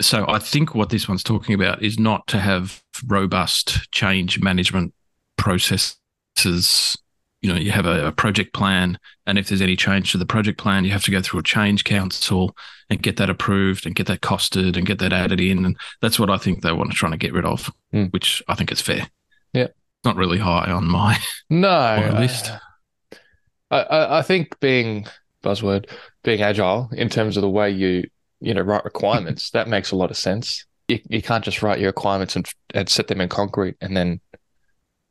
So, 0.00 0.24
I 0.28 0.38
think 0.40 0.74
what 0.74 0.88
this 0.90 1.06
one's 1.08 1.22
talking 1.22 1.54
about 1.54 1.82
is 1.82 1.98
not 1.98 2.26
to 2.28 2.40
have 2.40 2.82
robust 3.06 3.92
change 3.92 4.40
management 4.40 4.92
processes. 5.36 5.96
You 7.42 7.50
know, 7.52 7.58
you 7.58 7.70
have 7.70 7.86
a, 7.86 8.08
a 8.08 8.12
project 8.12 8.52
plan, 8.52 8.98
and 9.26 9.38
if 9.38 9.48
there's 9.48 9.62
any 9.62 9.74
change 9.76 10.12
to 10.12 10.18
the 10.18 10.26
project 10.26 10.58
plan, 10.58 10.84
you 10.84 10.90
have 10.90 11.04
to 11.04 11.10
go 11.10 11.22
through 11.22 11.40
a 11.40 11.44
change 11.44 11.84
council 11.84 12.54
and 12.90 13.02
get 13.02 13.16
that 13.16 13.30
approved 13.30 13.86
and 13.86 13.94
get 13.94 14.06
that 14.08 14.20
costed 14.20 14.76
and 14.76 14.86
get 14.86 14.98
that 14.98 15.12
added 15.12 15.40
in. 15.40 15.64
And 15.64 15.76
that's 16.02 16.18
what 16.18 16.28
I 16.28 16.36
think 16.36 16.62
they 16.62 16.72
want 16.72 16.90
to 16.90 16.96
try 16.96 17.08
to 17.10 17.16
get 17.16 17.32
rid 17.32 17.44
of, 17.46 17.70
Mm. 17.94 18.12
which 18.12 18.42
I 18.46 18.54
think 18.54 18.70
is 18.70 18.80
fair. 18.82 19.08
Yeah. 19.54 19.68
Not 20.04 20.16
really 20.16 20.38
high 20.38 20.70
on 20.70 20.86
my, 20.86 21.18
No. 21.48 21.68
my 22.12 22.18
list. 22.20 22.50
I, 23.70 23.80
I, 23.80 24.18
I 24.18 24.22
think 24.22 24.58
being 24.60 25.06
buzzword, 25.42 25.88
being 26.22 26.42
agile 26.42 26.90
in 26.92 27.08
terms 27.08 27.36
of 27.36 27.40
the 27.42 27.48
way 27.50 27.70
you, 27.70 28.04
you 28.40 28.52
know, 28.54 28.60
write 28.62 28.84
requirements, 28.84 29.50
that 29.50 29.68
makes 29.68 29.92
a 29.92 29.96
lot 29.96 30.10
of 30.10 30.16
sense. 30.16 30.66
You, 30.88 30.98
you 31.08 31.22
can't 31.22 31.44
just 31.44 31.62
write 31.62 31.78
your 31.78 31.88
requirements 31.88 32.36
and, 32.36 32.46
and 32.74 32.88
set 32.88 33.06
them 33.08 33.20
in 33.20 33.28
concrete 33.28 33.76
and 33.80 33.96
then 33.96 34.20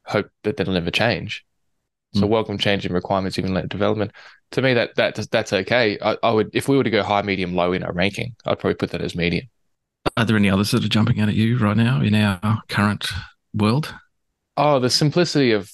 hope 0.05 0.29
that 0.43 0.57
they'll 0.57 0.71
never 0.71 0.91
change. 0.91 1.43
So 2.13 2.25
Mm. 2.25 2.30
welcome 2.30 2.58
changing 2.58 2.92
requirements, 2.94 3.38
even 3.38 3.54
late 3.54 3.70
development. 3.70 4.12
To 4.51 4.62
me, 4.62 4.74
that 4.74 4.96
that 4.96 5.16
that's 5.32 5.54
okay. 5.54 5.98
I, 6.01 6.18
I 6.24 6.32
would 6.32 6.50
if 6.54 6.68
we 6.68 6.75
were 6.75 6.84
to 6.84 6.89
go 6.89 7.04
high, 7.04 7.22
medium, 7.22 7.54
low 7.54 7.72
in 7.74 7.84
our 7.84 7.94
ranking, 7.94 8.36
I'd 8.46 8.60
probably 8.60 8.75
put 8.75 8.92
that 8.92 9.01
as 9.01 9.16
medium. 9.16 9.46
Are 10.18 10.25
there 10.25 10.38
any 10.38 10.50
others 10.50 10.72
that 10.72 10.84
are 10.84 10.89
jumping 10.89 11.20
out 11.20 11.30
at 11.30 11.36
you 11.36 11.58
right 11.58 11.78
now 11.78 12.01
in 12.01 12.16
our 12.16 12.62
current 12.68 13.08
world? 13.54 13.94
Oh, 14.58 14.80
the 14.80 14.89
simplicity 14.89 15.51
of 15.51 15.72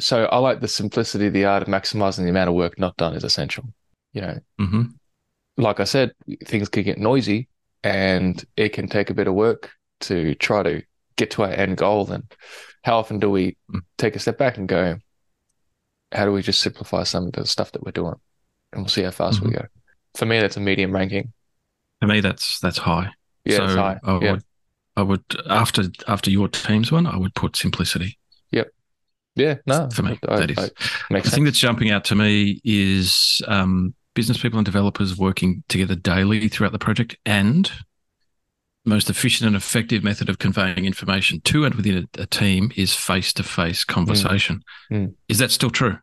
so 0.00 0.26
I 0.26 0.38
like 0.38 0.60
the 0.60 0.68
simplicity, 0.68 1.26
of 1.28 1.32
the 1.34 1.44
art 1.46 1.62
of 1.62 1.68
maximizing 1.68 2.24
the 2.24 2.30
amount 2.30 2.48
of 2.50 2.54
work 2.56 2.78
not 2.78 2.96
done 2.96 3.14
is 3.14 3.24
essential. 3.24 3.64
You 4.12 4.22
know, 4.22 4.38
hmm 4.58 4.98
like 5.56 5.80
I 5.80 5.84
said, 5.84 6.12
things 6.44 6.68
can 6.68 6.84
get 6.84 6.98
noisy 6.98 7.48
and 7.82 8.42
it 8.56 8.70
can 8.72 8.88
take 8.88 9.10
a 9.10 9.14
bit 9.14 9.26
of 9.26 9.34
work 9.34 9.70
to 10.00 10.34
try 10.36 10.62
to 10.62 10.82
get 11.16 11.30
to 11.32 11.42
our 11.42 11.50
end 11.50 11.76
goal. 11.76 12.10
And 12.10 12.24
how 12.84 12.98
often 12.98 13.18
do 13.18 13.30
we 13.30 13.56
Mm. 13.72 13.80
take 13.96 14.16
a 14.16 14.18
step 14.20 14.38
back 14.38 14.56
and 14.58 14.68
go, 14.68 14.98
how 16.12 16.24
do 16.24 16.32
we 16.32 16.42
just 16.42 16.60
simplify 16.60 17.02
some 17.02 17.26
of 17.26 17.32
the 17.32 17.46
stuff 17.46 17.72
that 17.72 17.84
we're 17.84 17.92
doing? 17.92 18.14
And 18.72 18.82
we'll 18.82 18.88
see 18.88 19.02
how 19.02 19.10
fast 19.10 19.40
we 19.40 19.50
go. 19.50 19.64
For 20.14 20.26
me, 20.26 20.40
that's 20.40 20.56
a 20.56 20.60
medium 20.60 20.92
ranking. 20.92 21.32
For 22.00 22.06
me, 22.06 22.20
that's 22.20 22.60
that's 22.60 22.78
high. 22.78 23.10
Yeah, 23.44 23.56
so 23.58 23.64
it's 23.64 23.74
high. 23.74 24.00
I 24.02 24.18
yeah. 24.18 24.32
would, 24.32 24.42
I 24.96 25.02
would 25.02 25.24
after 25.48 25.84
after 26.06 26.30
your 26.30 26.48
team's 26.48 26.92
one, 26.92 27.06
I 27.06 27.16
would 27.16 27.34
put 27.34 27.56
simplicity 27.56 28.18
Yep. 28.50 28.68
yeah, 29.36 29.54
no, 29.66 29.88
for 29.90 30.02
me. 30.02 30.18
I- 30.28 30.36
that 30.36 30.50
is. 30.50 30.58
I- 30.58 30.70
the 31.10 31.22
sense. 31.22 31.34
thing 31.34 31.44
that's 31.44 31.58
jumping 31.58 31.90
out 31.90 32.04
to 32.06 32.14
me 32.14 32.60
is 32.64 33.40
um, 33.48 33.94
business 34.14 34.38
people 34.38 34.58
and 34.58 34.66
developers 34.66 35.16
working 35.16 35.62
together 35.68 35.94
daily 35.94 36.48
throughout 36.48 36.72
the 36.72 36.78
project 36.78 37.16
and 37.24 37.70
most 38.88 39.08
efficient 39.10 39.46
and 39.46 39.56
effective 39.56 40.02
method 40.02 40.28
of 40.28 40.38
conveying 40.38 40.84
information 40.84 41.40
to 41.42 41.64
and 41.64 41.74
within 41.74 42.08
a, 42.18 42.22
a 42.22 42.26
team 42.26 42.72
is 42.76 42.94
face-to-face 42.94 43.84
conversation. 43.84 44.62
Mm. 44.90 45.14
Is 45.28 45.38
that 45.38 45.50
still 45.50 45.70
true? 45.70 45.98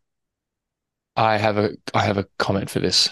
I 1.16 1.38
have 1.38 1.56
a 1.58 1.70
I 1.94 2.04
have 2.04 2.18
a 2.18 2.26
comment 2.38 2.70
for 2.70 2.78
this. 2.80 3.08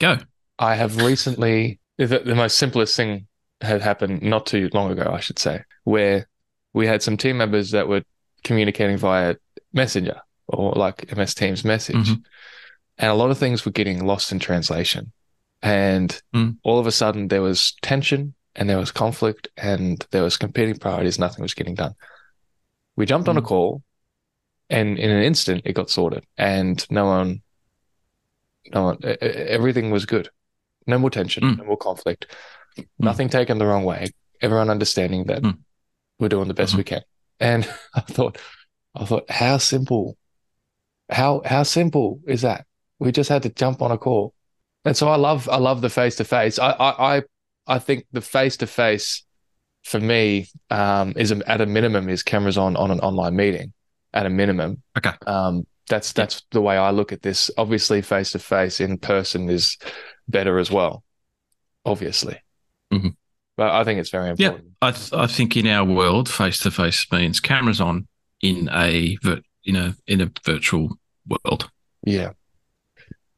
Go. 0.00 0.18
I 0.58 0.74
have 0.74 0.96
recently 0.96 1.78
the, 1.98 2.06
the 2.06 2.34
most 2.34 2.58
simplest 2.58 2.96
thing 2.96 3.26
had 3.60 3.80
happened 3.80 4.22
not 4.22 4.46
too 4.46 4.68
long 4.72 4.90
ago, 4.90 5.10
I 5.12 5.20
should 5.20 5.38
say, 5.38 5.62
where 5.84 6.28
we 6.72 6.86
had 6.86 7.02
some 7.02 7.16
team 7.16 7.38
members 7.38 7.70
that 7.70 7.88
were 7.88 8.02
communicating 8.42 8.96
via 8.98 9.36
Messenger 9.72 10.20
or 10.48 10.72
like 10.72 11.16
MS 11.16 11.34
Teams 11.34 11.64
message. 11.64 11.96
Mhm. 12.10 12.22
And 12.98 13.10
a 13.10 13.14
lot 13.14 13.30
of 13.30 13.38
things 13.38 13.64
were 13.64 13.72
getting 13.72 14.04
lost 14.04 14.32
in 14.32 14.38
translation. 14.38 15.12
And 15.62 16.20
Mm. 16.34 16.58
all 16.62 16.78
of 16.78 16.86
a 16.86 16.92
sudden 16.92 17.28
there 17.28 17.42
was 17.42 17.74
tension 17.82 18.34
and 18.56 18.68
there 18.68 18.78
was 18.78 18.90
conflict 18.92 19.48
and 19.56 20.04
there 20.10 20.22
was 20.22 20.36
competing 20.36 20.76
priorities. 20.76 21.18
Nothing 21.18 21.42
was 21.42 21.54
getting 21.54 21.74
done. 21.74 21.94
We 22.96 23.06
jumped 23.06 23.28
on 23.28 23.36
a 23.36 23.42
Mm. 23.42 23.46
call 23.46 23.82
and 24.70 24.98
in 24.98 25.10
an 25.10 25.22
instant 25.22 25.62
it 25.64 25.72
got 25.74 25.90
sorted 25.90 26.24
and 26.38 26.84
no 26.90 27.06
one, 27.06 27.42
no 28.72 28.84
one, 28.84 28.98
everything 29.20 29.90
was 29.90 30.06
good. 30.06 30.28
No 30.86 30.98
more 30.98 31.10
tension, 31.10 31.42
Mm. 31.42 31.58
no 31.58 31.64
more 31.64 31.76
conflict, 31.76 32.26
nothing 32.98 33.28
taken 33.28 33.58
the 33.58 33.66
wrong 33.66 33.84
way. 33.84 34.08
Everyone 34.40 34.70
understanding 34.70 35.24
that 35.24 35.42
Mm. 35.42 35.58
we're 36.18 36.28
doing 36.28 36.48
the 36.48 36.54
best 36.54 36.74
Mhm. 36.74 36.78
we 36.78 36.84
can. 36.84 37.02
And 37.40 37.68
I 37.94 38.00
thought, 38.00 38.38
I 38.94 39.04
thought, 39.04 39.28
how 39.30 39.58
simple, 39.58 40.16
how 41.10 41.42
how 41.44 41.62
simple 41.64 42.20
is 42.26 42.42
that? 42.42 42.66
We 42.98 43.12
just 43.12 43.28
had 43.28 43.42
to 43.42 43.48
jump 43.50 43.82
on 43.82 43.90
a 43.90 43.98
call, 43.98 44.34
and 44.84 44.96
so 44.96 45.08
I 45.08 45.16
love 45.16 45.48
I 45.48 45.56
love 45.56 45.80
the 45.80 45.90
face 45.90 46.16
to 46.16 46.24
face. 46.24 46.58
I 46.58 46.70
I 46.70 47.22
I 47.66 47.78
think 47.78 48.06
the 48.12 48.20
face 48.20 48.56
to 48.58 48.66
face 48.66 49.24
for 49.84 50.00
me 50.00 50.48
um, 50.70 51.12
is 51.16 51.30
a, 51.32 51.40
at 51.50 51.60
a 51.60 51.66
minimum 51.66 52.08
is 52.08 52.22
cameras 52.22 52.56
on 52.58 52.76
on 52.76 52.90
an 52.90 53.00
online 53.00 53.36
meeting 53.36 53.72
at 54.12 54.26
a 54.26 54.30
minimum. 54.30 54.82
Okay. 54.96 55.12
Um, 55.26 55.66
that's 55.88 56.12
that's 56.12 56.42
the 56.52 56.60
way 56.62 56.76
I 56.76 56.90
look 56.90 57.12
at 57.12 57.22
this. 57.22 57.50
Obviously, 57.58 58.00
face 58.02 58.30
to 58.32 58.38
face 58.38 58.80
in 58.80 58.98
person 58.98 59.48
is 59.50 59.76
better 60.28 60.58
as 60.58 60.70
well. 60.70 61.02
Obviously, 61.84 62.40
Mhm. 62.92 63.14
but 63.58 63.70
I 63.70 63.84
think 63.84 64.00
it's 64.00 64.08
very 64.10 64.30
important. 64.30 64.64
Yeah. 64.64 64.88
I, 64.88 64.90
th- 64.92 65.12
I 65.12 65.26
think 65.26 65.54
in 65.56 65.66
our 65.66 65.84
world, 65.84 66.28
face-to-face 66.30 67.06
means 67.12 67.40
cameras 67.40 67.80
on 67.80 68.08
in 68.40 68.70
a 68.72 69.16
vir- 69.22 69.42
in 69.64 69.76
a 69.76 69.94
in 70.06 70.22
a 70.22 70.30
virtual 70.46 70.98
world. 71.28 71.70
Yeah. 72.02 72.30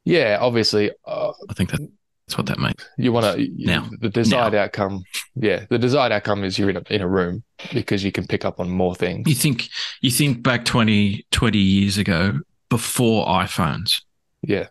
Yeah, 0.05 0.37
obviously, 0.39 0.91
uh, 1.05 1.33
I 1.49 1.53
think 1.53 1.71
that, 1.71 1.81
that's 2.27 2.37
what 2.37 2.47
that 2.47 2.59
means. 2.59 2.75
you 2.97 3.11
want 3.13 3.25
to 3.37 3.47
Now. 3.57 3.89
the 4.01 4.09
desired 4.09 4.53
outcome. 4.53 5.03
Yeah, 5.35 5.65
the 5.69 5.77
desired 5.79 6.11
outcome 6.11 6.43
is 6.43 6.59
you're 6.59 6.69
in 6.69 6.77
a, 6.77 6.83
in 6.89 7.01
a 7.01 7.07
room 7.07 7.43
because 7.73 8.03
you 8.03 8.11
can 8.11 8.27
pick 8.27 8.43
up 8.43 8.59
on 8.59 8.69
more 8.69 8.95
things. 8.95 9.27
You 9.29 9.35
think 9.35 9.69
you 10.01 10.11
think 10.11 10.43
back 10.43 10.65
20, 10.65 11.25
20 11.31 11.57
years 11.57 11.97
ago, 11.97 12.39
before 12.69 13.25
iPhones, 13.27 14.01
Yeah, 14.41 14.67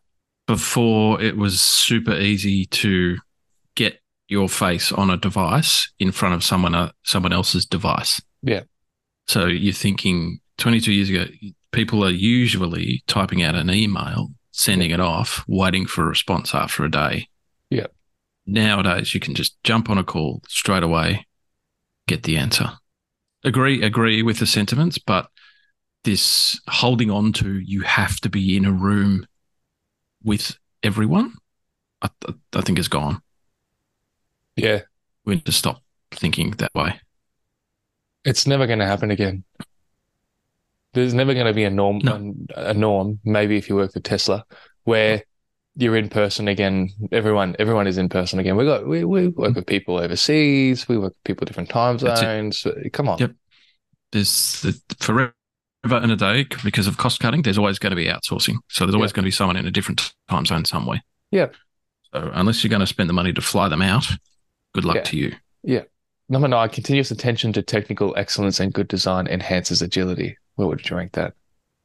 before 0.46 1.20
it 1.22 1.36
was 1.38 1.60
super 1.60 2.14
easy 2.14 2.66
to 2.66 3.16
get 3.74 4.00
your 4.28 4.48
face 4.48 4.92
on 4.92 5.08
a 5.08 5.16
device 5.16 5.90
in 5.98 6.12
front 6.12 6.34
of 6.34 6.44
someone 6.44 6.74
uh, 6.74 6.90
someone 7.04 7.32
else's 7.32 7.64
device. 7.64 8.20
Yeah. 8.42 8.62
So 9.28 9.46
you're 9.46 9.72
thinking 9.72 10.40
22 10.58 10.92
years 10.92 11.08
ago, 11.10 11.24
people 11.72 12.04
are 12.04 12.10
usually 12.10 13.02
typing 13.06 13.42
out 13.42 13.54
an 13.54 13.70
email, 13.70 14.28
sending 14.52 14.90
it 14.90 15.00
off, 15.00 15.42
waiting 15.48 15.86
for 15.86 16.02
a 16.04 16.08
response 16.08 16.54
after 16.54 16.84
a 16.84 16.90
day. 16.90 17.28
Yeah. 17.70 17.86
Nowadays, 18.46 19.12
you 19.14 19.20
can 19.20 19.34
just 19.34 19.62
jump 19.64 19.90
on 19.90 19.98
a 19.98 20.04
call 20.04 20.42
straight 20.48 20.82
away, 20.82 21.26
get 22.06 22.22
the 22.22 22.36
answer. 22.36 22.72
Agree, 23.44 23.82
agree 23.82 24.22
with 24.22 24.38
the 24.38 24.46
sentiments, 24.46 24.98
but 24.98 25.28
this 26.04 26.60
holding 26.68 27.10
on 27.10 27.32
to 27.32 27.58
you 27.58 27.82
have 27.82 28.20
to 28.20 28.28
be 28.28 28.56
in 28.56 28.64
a 28.64 28.72
room 28.72 29.26
with 30.22 30.56
everyone, 30.82 31.34
I, 32.02 32.08
I 32.54 32.60
think 32.60 32.78
is 32.78 32.88
gone. 32.88 33.20
Yeah. 34.54 34.82
We 35.24 35.34
need 35.34 35.44
to 35.46 35.52
stop 35.52 35.82
thinking 36.12 36.52
that 36.52 36.74
way. 36.74 37.00
It's 38.24 38.46
never 38.46 38.66
going 38.66 38.78
to 38.78 38.86
happen 38.86 39.10
again. 39.10 39.44
There's 40.94 41.14
never 41.14 41.34
going 41.34 41.46
to 41.46 41.52
be 41.52 41.64
a 41.64 41.70
norm, 41.70 41.98
No. 42.02 42.34
a, 42.54 42.70
a 42.70 42.74
norm. 42.74 43.20
Maybe 43.24 43.56
if 43.56 43.68
you 43.68 43.74
work 43.76 43.92
for 43.92 44.00
Tesla, 44.00 44.44
where 44.84 45.22
you're 45.76 45.96
in 45.96 46.08
person 46.08 46.48
again. 46.48 46.90
Everyone, 47.12 47.54
everyone 47.58 47.86
is 47.86 47.98
in 47.98 48.08
person 48.08 48.38
again. 48.38 48.56
We 48.56 48.64
got 48.64 48.86
we, 48.86 49.04
we 49.04 49.28
work 49.28 49.50
mm-hmm. 49.50 49.52
with 49.54 49.66
people 49.66 49.98
overseas. 49.98 50.88
We 50.88 50.96
work 50.96 51.12
with 51.12 51.24
people 51.24 51.44
different 51.44 51.68
time 51.68 51.98
zones. 51.98 52.66
Come 52.92 53.08
on. 53.08 53.18
Yep. 53.18 53.32
There's 54.12 54.62
the, 54.62 54.80
forever 54.98 55.34
in 55.84 56.10
a 56.10 56.16
day 56.16 56.46
because 56.64 56.86
of 56.86 56.96
cost 56.96 57.20
cutting. 57.20 57.42
There's 57.42 57.58
always 57.58 57.78
going 57.78 57.90
to 57.90 57.96
be 57.96 58.06
outsourcing, 58.06 58.56
so 58.68 58.86
there's 58.86 58.94
always 58.94 59.10
Yeah. 59.10 59.16
going 59.16 59.24
to 59.24 59.28
be 59.28 59.32
someone 59.32 59.56
in 59.56 59.66
a 59.66 59.70
different 59.70 60.14
time 60.28 60.46
zone 60.46 60.64
somewhere. 60.64 61.02
Yeah. 61.30 61.48
So 62.12 62.30
unless 62.34 62.64
you're 62.64 62.70
going 62.70 62.80
to 62.80 62.86
spend 62.86 63.08
the 63.08 63.14
money 63.14 63.32
to 63.32 63.40
fly 63.40 63.68
them 63.68 63.82
out, 63.82 64.06
good 64.74 64.84
luck 64.84 64.96
Yeah. 64.96 65.02
to 65.02 65.16
you. 65.16 65.34
Yeah. 65.62 65.82
Number 66.28 66.48
nine, 66.48 66.70
continuous 66.70 67.10
attention 67.10 67.52
to 67.52 67.62
technical 67.62 68.14
excellence 68.16 68.58
and 68.58 68.72
good 68.72 68.88
design 68.88 69.26
enhances 69.26 69.82
agility. 69.82 70.38
Where 70.54 70.66
would 70.66 70.88
you 70.88 70.96
rank 70.96 71.12
that? 71.12 71.34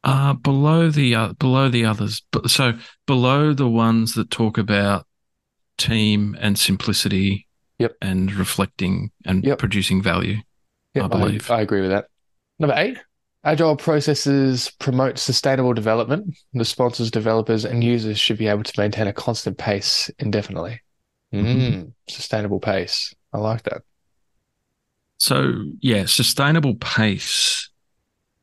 Uh, 0.03 0.33
below 0.33 0.89
the 0.89 1.13
uh, 1.13 1.33
below 1.33 1.69
the 1.69 1.85
others, 1.85 2.23
but 2.31 2.49
so 2.49 2.73
below 3.05 3.53
the 3.53 3.67
ones 3.67 4.15
that 4.15 4.31
talk 4.31 4.57
about 4.57 5.05
team 5.77 6.35
and 6.39 6.57
simplicity, 6.57 7.47
Yep. 7.79 7.95
and 8.01 8.33
reflecting 8.33 9.11
and 9.25 9.43
Yep. 9.43 9.57
producing 9.59 10.01
value. 10.01 10.37
Yeah, 10.93 11.05
I 11.05 11.07
believe. 11.07 11.49
I, 11.49 11.61
agree 11.61 11.81
with 11.81 11.91
that. 11.91 12.07
Number 12.59 12.75
eight, 12.77 12.97
agile 13.43 13.75
processes 13.75 14.71
promote 14.79 15.17
sustainable 15.17 15.73
development. 15.73 16.35
The 16.53 16.65
sponsors, 16.65 17.09
developers, 17.09 17.65
and 17.65 17.83
users 17.83 18.19
should 18.19 18.37
be 18.37 18.47
able 18.47 18.63
to 18.63 18.73
maintain 18.79 19.07
a 19.07 19.13
constant 19.13 19.57
pace 19.57 20.11
indefinitely. 20.19 20.81
Mm, 21.33 21.93
sustainable 22.09 22.59
pace. 22.59 23.15
I 23.33 23.37
like 23.39 23.63
that. 23.63 23.81
So 25.17 25.53
yeah, 25.79 26.05
sustainable 26.05 26.75
pace 26.75 27.70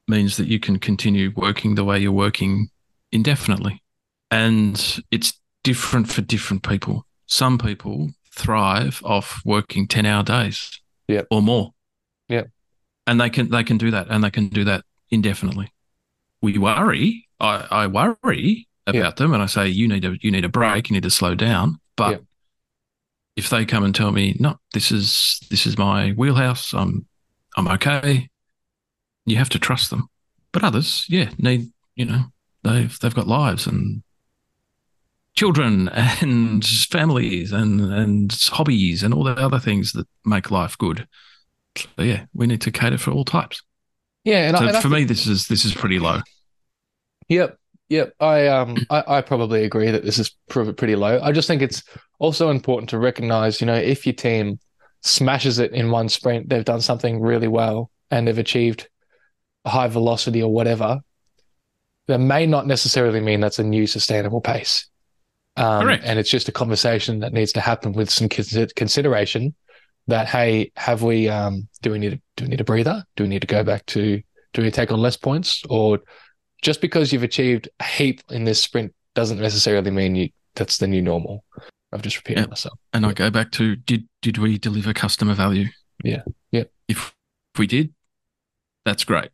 means 0.08 0.36
that 0.36 0.46
you 0.48 0.58
can 0.58 0.78
continue 0.78 1.32
working 1.36 1.74
the 1.74 1.84
way 1.84 1.98
you're 1.98 2.12
working 2.12 2.68
indefinitely, 3.12 3.82
and 4.30 5.00
it's 5.10 5.32
different 5.64 6.10
for 6.10 6.20
different 6.22 6.62
people. 6.62 7.06
Some 7.26 7.58
people 7.58 8.10
thrive 8.34 9.02
off 9.04 9.40
working 9.44 9.86
ten 9.86 10.06
hour 10.06 10.22
days, 10.22 10.80
Yep. 11.08 11.26
or 11.30 11.42
more. 11.42 11.74
Yep. 12.28 12.50
and 13.06 13.20
they 13.20 13.30
can 13.30 13.48
they 13.50 13.64
can 13.64 13.78
do 13.78 13.90
that, 13.90 14.06
and 14.10 14.22
they 14.22 14.30
can 14.30 14.48
do 14.48 14.64
that 14.64 14.84
indefinitely. 15.10 15.72
We 16.42 16.58
worry. 16.58 17.26
I, 17.40 17.66
I 17.70 17.86
worry 17.86 18.68
about 18.86 18.98
Yeah. 18.98 19.10
them, 19.16 19.32
and 19.34 19.42
I 19.42 19.46
say 19.46 19.68
you 19.68 19.88
need 19.88 20.04
a 20.04 20.16
you 20.20 20.30
need 20.30 20.44
a 20.44 20.48
break. 20.48 20.90
You 20.90 20.94
need 20.94 21.02
to 21.04 21.10
slow 21.10 21.34
down, 21.34 21.78
but. 21.96 22.10
Yep. 22.10 22.24
If 23.36 23.50
they 23.50 23.64
come 23.64 23.84
and 23.84 23.94
tell 23.94 24.10
me, 24.10 24.36
no, 24.40 24.58
this 24.72 24.90
is 24.90 25.38
this 25.48 25.64
is 25.64 25.78
my 25.78 26.10
wheelhouse, 26.10 26.74
I'm 26.74 27.06
I'm 27.56 27.68
okay. 27.68 28.28
You 29.30 29.36
have 29.36 29.48
to 29.50 29.58
trust 29.58 29.90
them. 29.90 30.08
But 30.52 30.64
others, 30.64 31.04
yeah, 31.08 31.30
need 31.38 31.70
you 31.94 32.04
know 32.04 32.24
they've 32.62 32.98
they've 33.00 33.14
got 33.14 33.26
lives 33.28 33.66
and 33.66 34.02
children 35.34 35.88
and 35.92 36.64
families 36.64 37.52
and 37.52 37.80
and 37.80 38.32
hobbies 38.50 39.02
and 39.02 39.14
all 39.14 39.24
the 39.24 39.32
other 39.34 39.58
things 39.58 39.92
that 39.92 40.06
make 40.24 40.50
life 40.50 40.76
good. 40.78 41.06
So 41.76 42.02
yeah, 42.02 42.24
we 42.34 42.46
need 42.46 42.60
to 42.62 42.70
cater 42.72 42.98
for 42.98 43.10
all 43.12 43.24
types. 43.24 43.62
Yeah, 44.24 44.48
and, 44.48 44.56
I, 44.56 44.60
So 44.60 44.66
and 44.68 44.76
I 44.76 44.80
for 44.80 44.88
think- 44.88 45.00
me, 45.00 45.04
this 45.04 45.26
is 45.26 45.46
this 45.48 45.64
is 45.64 45.74
pretty 45.74 45.98
low. 45.98 46.20
Yep, 47.28 47.58
yep. 47.88 48.14
I 48.20 48.46
um, 48.48 48.76
I, 48.90 49.04
I 49.18 49.20
probably 49.20 49.64
agree 49.64 49.90
that 49.90 50.04
this 50.04 50.18
is 50.18 50.30
pr- 50.48 50.72
pretty 50.72 50.96
low. 50.96 51.20
I 51.22 51.30
just 51.32 51.46
think 51.46 51.62
it's 51.62 51.82
also 52.18 52.50
important 52.50 52.90
to 52.90 52.98
recognize, 52.98 53.60
you 53.60 53.66
know, 53.66 53.74
if 53.76 54.06
your 54.06 54.14
team 54.14 54.58
smashes 55.02 55.58
it 55.58 55.72
in 55.72 55.90
one 55.90 56.08
sprint, 56.08 56.48
they've 56.48 56.64
done 56.64 56.80
something 56.80 57.20
really 57.20 57.46
well 57.48 57.90
and 58.10 58.26
they've 58.26 58.38
achieved 58.38 58.88
high 59.66 59.88
velocity 59.88 60.42
or 60.42 60.52
whatever. 60.52 61.00
That 62.06 62.18
may 62.18 62.46
not 62.46 62.66
necessarily 62.66 63.20
mean 63.20 63.40
that's 63.40 63.58
a 63.58 63.64
new 63.64 63.86
sustainable 63.86 64.40
pace. 64.40 64.88
Um, 65.56 65.82
Correct. 65.82 66.04
And 66.06 66.18
it's 66.18 66.30
just 66.30 66.48
a 66.48 66.52
conversation 66.52 67.20
that 67.20 67.32
needs 67.32 67.52
to 67.52 67.60
happen 67.60 67.92
with 67.92 68.08
some 68.10 68.28
consi- 68.28 68.74
consideration. 68.74 69.54
That 70.06 70.26
hey, 70.26 70.72
have 70.76 71.02
we? 71.02 71.28
Um, 71.28 71.68
do 71.82 71.90
we 71.90 71.98
need 71.98 72.14
a, 72.14 72.20
do 72.36 72.44
we 72.44 72.48
need 72.48 72.62
a 72.62 72.64
breather? 72.64 73.04
Do 73.16 73.24
we 73.24 73.28
need 73.28 73.42
to 73.42 73.46
go 73.46 73.62
back 73.62 73.84
to? 73.86 74.22
Do 74.54 74.62
we 74.62 74.70
take 74.70 74.90
on 74.90 75.00
less 75.00 75.18
points, 75.18 75.62
or 75.68 75.98
just 76.62 76.80
because 76.80 77.12
you've 77.12 77.22
achieved 77.24 77.68
a 77.78 77.84
heap 77.84 78.22
in 78.30 78.44
this 78.44 78.62
sprint 78.62 78.94
doesn't 79.14 79.38
necessarily 79.38 79.90
mean 79.90 80.14
you 80.14 80.30
that's 80.54 80.78
the 80.78 80.86
new 80.86 81.02
normal. 81.02 81.44
I've 81.92 82.00
just 82.02 82.16
repeated 82.16 82.40
Yep. 82.42 82.48
myself. 82.50 82.78
And 82.94 83.04
I 83.04 83.12
go 83.12 83.28
back 83.30 83.50
to 83.52 83.76
did 83.76 84.08
did 84.22 84.38
we 84.38 84.56
deliver 84.56 84.94
customer 84.94 85.34
value? 85.34 85.66
Yeah. 86.02 86.22
Yeah. 86.52 86.64
If 86.88 87.14
if 87.54 87.58
we 87.58 87.66
did, 87.66 87.92
that's 88.86 89.04
great. 89.04 89.28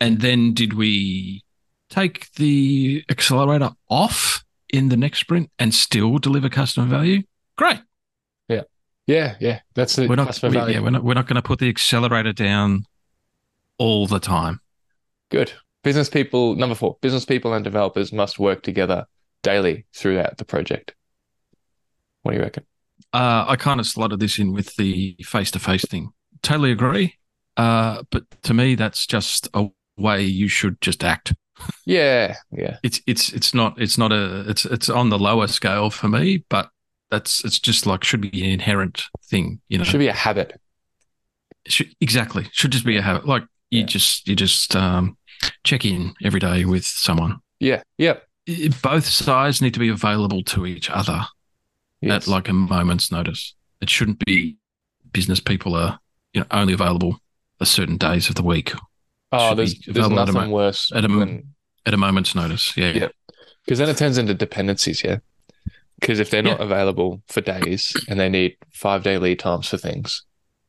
And 0.00 0.20
then 0.20 0.54
did 0.54 0.72
we 0.74 1.44
take 1.90 2.32
the 2.34 3.04
accelerator 3.10 3.70
off 3.88 4.44
in 4.72 4.88
the 4.88 4.96
next 4.96 5.18
sprint 5.20 5.50
and 5.58 5.74
still 5.74 6.18
deliver 6.18 6.48
customer 6.48 6.86
value? 6.86 7.22
Great. 7.56 7.80
Yeah, 8.48 8.62
yeah, 9.06 9.36
Yeah. 9.40 9.60
that's 9.74 9.96
the 9.96 10.06
We're 10.06 10.16
not 10.16 10.28
customer 10.28 10.50
we, 10.50 10.56
value. 10.56 10.74
yeah, 10.74 10.80
we're 10.80 10.90
not 10.90 11.02
we're 11.04 11.14
not 11.14 11.26
going 11.26 11.36
to 11.36 11.42
put 11.42 11.58
the 11.58 11.68
accelerator 11.68 12.32
down 12.32 12.84
all 13.78 14.06
the 14.06 14.20
time. 14.20 14.60
Good. 15.30 15.52
Business 15.82 16.08
people, 16.08 16.54
number 16.54 16.74
four, 16.74 16.96
business 17.00 17.24
people 17.24 17.52
and 17.54 17.64
developers 17.64 18.12
must 18.12 18.38
work 18.38 18.62
together 18.62 19.06
daily 19.42 19.86
throughout 19.94 20.36
the 20.38 20.44
project. 20.44 20.94
What 22.22 22.32
do 22.32 22.36
you 22.38 22.42
reckon? 22.44 22.64
Uh, 23.12 23.46
I 23.48 23.56
kind 23.56 23.80
of 23.80 23.86
slotted 23.86 24.20
this 24.20 24.38
in 24.38 24.52
with 24.52 24.76
the 24.76 25.16
face 25.24 25.50
to 25.52 25.58
face 25.58 25.84
thing. 25.88 26.10
Totally 26.42 26.70
agree. 26.70 27.16
Uh, 27.56 28.02
but 28.10 28.24
to 28.42 28.54
me, 28.54 28.74
that's 28.74 29.06
just 29.06 29.48
a 29.54 29.68
way 30.00 30.22
you 30.22 30.48
should 30.48 30.80
just 30.80 31.04
act. 31.04 31.34
Yeah, 31.84 32.36
yeah, 32.50 32.78
it's 32.82 33.00
it's 33.06 33.32
it's 33.32 33.52
not 33.52 33.80
it's 33.80 33.98
not 33.98 34.12
a 34.12 34.48
it's 34.48 34.64
it's 34.64 34.88
on 34.88 35.10
the 35.10 35.18
lower 35.18 35.46
scale 35.46 35.90
for 35.90 36.08
me, 36.08 36.44
but 36.48 36.70
that's 37.10 37.44
it's 37.44 37.58
just 37.60 37.86
like 37.86 38.02
should 38.02 38.22
be 38.22 38.42
an 38.44 38.50
inherent 38.50 39.04
thing, 39.24 39.60
you 39.68 39.76
know. 39.78 39.84
should 39.84 39.98
be 39.98 40.08
a 40.08 40.12
habit. 40.14 40.58
Should- 41.66 41.94
exactly 42.00 42.46
should 42.52 42.72
just 42.72 42.86
be 42.86 42.96
a 42.96 43.02
habit. 43.02 43.26
Like 43.26 43.42
you 43.70 43.80
Yeah. 43.80 43.86
just 43.86 44.26
you 44.26 44.34
just 44.34 44.74
um, 44.74 45.18
check 45.64 45.84
in 45.84 46.14
every 46.24 46.40
day 46.40 46.64
with 46.64 46.84
someone. 46.86 47.40
Yeah, 47.58 47.82
yep, 47.98 48.26
I- 48.48 48.70
Both 48.82 49.04
sides 49.06 49.60
need 49.60 49.74
to 49.74 49.80
be 49.80 49.90
available 49.90 50.42
to 50.44 50.64
each 50.64 50.88
other 50.88 51.26
yes. 52.00 52.22
at 52.24 52.26
like 52.30 52.48
a 52.48 52.54
moment's 52.54 53.12
notice. 53.12 53.54
It 53.82 53.90
shouldn't 53.90 54.24
be 54.24 54.56
business 55.12 55.40
people 55.40 55.74
are 55.74 55.98
you 56.32 56.40
know 56.40 56.46
only 56.52 56.72
available 56.72 57.20
a 57.60 57.66
certain 57.66 57.98
days 57.98 58.30
of 58.30 58.36
the 58.36 58.42
week 58.44 58.72
oh, 59.32 59.54
there's 59.54 59.78
there's 59.80 59.96
available 59.96 60.20
at 60.20 60.28
a 60.28 60.32
nothing 60.32 60.50
worse 60.50 60.90
at 60.94 61.04
a 61.04 61.08
than 61.08 61.54
at 61.86 61.94
a 61.94 61.96
moment's 61.96 62.34
notice. 62.34 62.76
Yeah, 62.76 62.90
Yeah. 62.92 63.08
because 63.64 63.78
then 63.78 63.88
it 63.88 63.96
turns 63.96 64.18
into 64.18 64.34
dependencies. 64.34 65.02
Yeah, 65.04 65.18
because 66.00 66.20
if 66.20 66.30
they're 66.30 66.42
not 66.42 66.60
available 66.60 67.22
for 67.28 67.40
days 67.40 67.96
and 68.08 68.18
they 68.20 68.28
need 68.28 68.56
five 68.72 69.02
day 69.02 69.18
lead 69.18 69.38
times 69.38 69.68
for 69.68 69.76
things, 69.76 70.22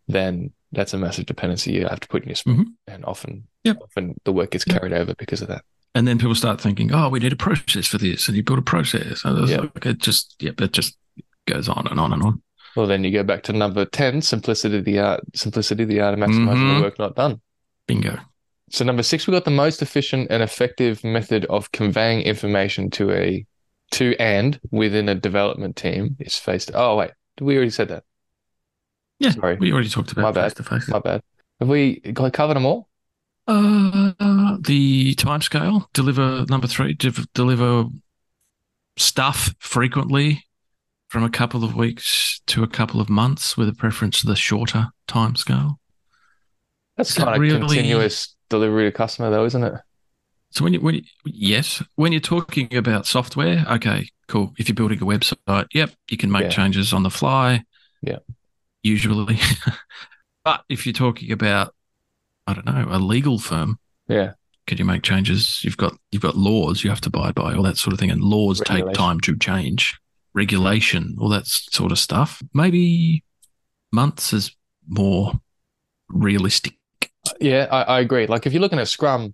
then 0.08 0.52
that's 0.71 0.93
a 0.93 0.97
massive 0.97 1.26
dependency 1.26 1.74
you 1.74 1.86
have 1.88 2.00
to 2.00 2.08
put 2.08 2.24
in 2.24 2.30
your 2.30 2.36
sprint, 2.36 2.60
Mhm. 2.60 2.65
and 2.88 3.04
often, 3.06 3.43
Yep. 3.65 3.78
often 3.84 4.15
the 4.24 4.32
work 4.32 4.52
gets 4.52 4.65
Yep. 4.65 4.78
carried 4.80 4.93
over 4.93 5.13
because 5.15 5.41
of 5.41 5.50
that. 5.50 5.63
And 5.93 6.08
then 6.08 6.17
people 6.17 6.34
start 6.36 6.62
thinking, 6.62 6.93
oh, 6.93 7.10
we 7.10 7.19
need 7.19 7.34
a 7.34 7.36
process 7.36 7.86
for 7.88 7.97
this. 7.97 8.30
And 8.30 8.38
you 8.38 8.43
build 8.43 8.60
a 8.60 8.62
process. 8.62 9.26
And 9.26 9.50
Yeah. 9.50 9.58
like, 9.76 9.86
it 9.86 9.97
just, 9.97 10.38
yep, 10.39 10.62
it 10.62 10.71
just 10.71 10.97
goes 11.45 11.67
on 11.67 11.88
and 11.88 12.00
on 12.00 12.13
and 12.13 12.24
on. 12.24 12.41
Well, 12.78 12.88
then 12.88 13.04
you 13.04 13.12
go 13.12 13.24
back 13.24 13.43
to 13.43 13.52
number 13.54 13.84
10, 13.84 14.21
simplicity, 14.21 14.78
of 14.78 14.86
the 14.86 15.00
art, 15.00 15.21
simplicity, 15.36 15.84
of 15.84 15.89
the 15.89 16.00
art 16.00 16.13
of 16.13 16.21
maximizing 16.21 16.56
Mhm. 16.56 16.76
the 16.78 16.82
work 16.84 16.97
not 17.00 17.15
done. 17.17 17.41
Bingo. 17.86 18.17
So 18.72 18.86
number 18.86 19.04
six, 19.04 19.28
we 19.28 19.32
got 19.34 19.46
the 19.46 19.52
most 19.52 19.82
efficient 19.82 20.28
and 20.32 20.42
effective 20.42 21.04
method 21.04 21.46
of 21.46 21.72
conveying 21.72 22.22
information 22.22 22.90
to 22.92 23.12
a, 23.12 23.46
to 23.92 24.16
and 24.18 24.60
within 24.72 25.10
a 25.10 25.16
development 25.16 25.76
team 25.76 26.16
is 26.20 26.38
faced. 26.38 26.72
Oh, 26.74 26.96
wait, 26.96 27.12
we 27.42 27.56
already 27.56 27.72
said 27.72 27.90
that. 27.90 28.04
Yeah. 29.20 29.32
Sorry. 29.32 29.58
We 29.58 29.72
already 29.74 29.90
talked 29.90 30.16
My 30.16 30.24
about 30.24 30.36
bad. 30.36 30.44
face 30.46 30.54
to 30.56 30.64
face. 30.64 30.88
My 30.88 31.00
bad. 31.00 31.22
Have 31.60 31.68
we 31.70 32.00
covered 32.00 32.56
them 32.56 32.66
all? 32.66 32.88
Uh, 33.48 34.14
the 34.62 35.16
timescale, 35.16 35.86
deliver 35.94 36.46
number 36.50 36.68
three, 36.68 36.94
div- 36.94 37.28
deliver 37.34 37.86
stuff 38.98 39.54
frequently 39.60 40.46
from 41.10 41.24
a 41.24 41.30
couple 41.30 41.64
of 41.64 41.76
weeks 41.76 42.40
to 42.48 42.64
a 42.64 42.68
couple 42.68 43.02
of 43.02 43.10
months 43.10 43.58
with 43.58 43.68
a 43.68 43.74
preference 43.74 44.22
to 44.22 44.28
the 44.28 44.36
shorter 44.36 44.88
timescale. 45.08 45.76
That's 46.96 47.10
Is 47.10 47.16
that 47.18 47.24
kind 47.26 47.36
of 47.36 47.42
really- 47.42 47.60
continuous 47.60 48.36
delivery 48.52 48.86
to 48.86 48.92
customer, 48.92 49.32
though, 49.32 49.46
isn't 49.46 49.64
it? 49.64 49.74
So 50.52 50.64
when 50.64 50.74
you 50.74 50.82
when 50.82 50.96
you, 50.96 51.02
yes, 51.26 51.82
when 51.96 52.12
you're 52.12 52.22
talking 52.22 52.76
about 52.76 53.08
software, 53.08 53.66
okay, 53.72 54.08
cool. 54.28 54.54
If 54.60 54.68
you're 54.68 54.76
building 54.76 55.02
a 55.02 55.06
website, 55.06 55.68
yep, 55.74 55.92
you 56.10 56.18
can 56.18 56.30
make 56.32 56.44
Yeah. 56.44 56.50
changes 56.50 56.94
on 56.94 57.04
the 57.04 57.10
fly. 57.10 57.64
Yeah. 58.02 58.20
Usually. 58.84 59.40
But 60.44 60.64
if 60.70 60.86
you're 60.88 60.94
talking 60.94 61.32
about, 61.32 61.76
I 62.48 62.54
don't 62.54 62.66
know, 62.66 62.88
a 62.90 62.98
legal 62.98 63.38
firm, 63.38 63.78
Yeah. 64.08 64.34
can 64.66 64.80
you 64.80 64.86
make 64.86 65.04
changes? 65.04 65.64
You've 65.64 65.78
got 65.78 65.94
you've 66.12 66.24
got 66.24 66.36
laws 66.36 66.84
you 66.84 66.90
have 66.90 67.02
to 67.02 67.10
abide 67.10 67.36
by, 67.36 67.54
all 67.54 67.62
that 67.64 67.78
sort 67.78 67.94
of 67.94 68.00
thing, 68.00 68.10
and 68.12 68.24
laws 68.24 68.60
take 68.60 68.92
time 68.94 69.20
to 69.22 69.38
change. 69.38 70.00
Regulation, 70.34 71.16
all 71.20 71.30
that 71.30 71.46
sort 71.46 71.92
of 71.92 72.00
stuff. 72.00 72.42
Maybe 72.56 73.24
months 73.92 74.34
is 74.34 74.56
more 74.88 75.34
realistic. 76.10 76.74
Yeah, 77.40 77.68
I, 77.72 77.82
I 77.84 78.00
agree. 78.00 78.28
Like 78.28 78.46
if 78.46 78.54
you're 78.54 78.62
looking 78.62 78.80
at 78.80 78.88
Scrum, 78.88 79.34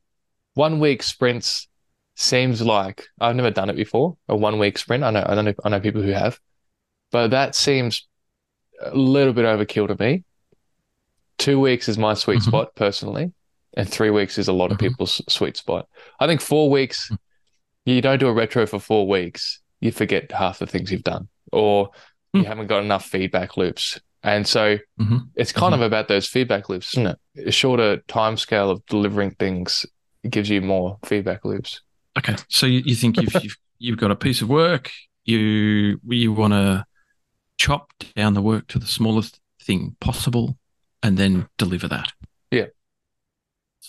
one 0.54 0.80
week 0.80 1.04
sprints 1.04 1.68
seems 2.16 2.62
like 2.62 3.06
I've 3.20 3.36
never 3.36 3.52
done 3.52 3.70
it 3.70 3.76
before. 3.76 4.18
A 4.28 4.36
one 4.36 4.60
week 4.60 4.78
sprint. 4.78 5.04
I 5.04 5.12
know, 5.12 5.24
I 5.26 5.36
don't 5.36 5.46
know, 5.46 5.54
I 5.64 5.70
know 5.70 5.80
people 5.80 6.02
who 6.02 6.12
have, 6.12 6.40
but 7.12 7.30
that 7.30 7.56
seems 7.56 8.08
a 8.82 8.96
little 8.96 9.34
bit 9.34 9.46
overkill 9.46 9.88
to 9.88 10.04
me. 10.04 10.24
Two 11.38 11.60
weeks 11.60 11.88
is 11.88 11.98
my 11.98 12.14
sweet 12.16 12.40
Mhm. 12.40 12.46
spot 12.48 12.76
personally, 12.76 13.32
and 13.76 13.88
three 13.88 14.10
weeks 14.10 14.38
is 14.38 14.48
a 14.48 14.54
lot 14.54 14.72
of 14.72 14.78
Mhm. 14.78 14.82
people's 14.82 15.22
sweet 15.30 15.56
spot. 15.58 15.88
I 16.20 16.26
think 16.28 16.42
four 16.42 16.70
weeks, 16.72 17.12
you 17.86 18.02
don't 18.02 18.20
do 18.20 18.28
a 18.28 18.34
retro 18.34 18.66
for 18.66 18.80
four 18.80 19.08
weeks, 19.08 19.60
you 19.80 19.92
forget 19.92 20.32
half 20.32 20.60
the 20.60 20.66
things 20.68 20.92
you've 20.92 21.04
done, 21.04 21.28
or 21.52 21.92
you 22.34 22.42
Hmm. 22.42 22.48
haven't 22.48 22.68
got 22.68 22.84
enough 22.84 23.06
feedback 23.06 23.56
loops. 23.58 24.00
And 24.28 24.46
so 24.46 24.78
Mhm. 25.00 25.30
it's 25.36 25.54
kind 25.54 25.74
of 25.74 25.82
about 25.82 26.10
those 26.10 26.28
feedback 26.28 26.68
loops, 26.68 26.94
isn't 26.96 27.08
it? 27.08 27.48
A 27.48 27.52
shorter 27.52 27.98
time 28.10 28.36
scale 28.36 28.70
of 28.70 28.86
delivering 28.88 29.32
things 29.32 29.86
gives 30.30 30.50
you 30.50 30.60
more 30.62 30.98
feedback 31.06 31.46
loops. 31.46 31.80
Okay, 32.18 32.36
so 32.50 32.66
you, 32.66 32.82
you 32.86 32.94
think 32.96 33.22
you've, 33.22 33.34
you've 33.42 33.58
you've 33.80 33.98
got 33.98 34.12
a 34.12 34.16
piece 34.18 34.42
of 34.42 34.50
work, 34.50 34.92
you 35.24 36.02
you 36.10 36.34
want 36.34 36.52
to 36.54 36.86
chop 37.58 37.94
down 38.18 38.34
the 38.34 38.42
work 38.42 38.68
to 38.68 38.80
the 38.80 38.86
smallest 38.88 39.40
thing 39.62 39.96
possible, 40.02 40.58
and 41.02 41.18
then 41.18 41.48
deliver 41.58 41.88
that. 41.88 42.12
Yeah. 42.52 42.66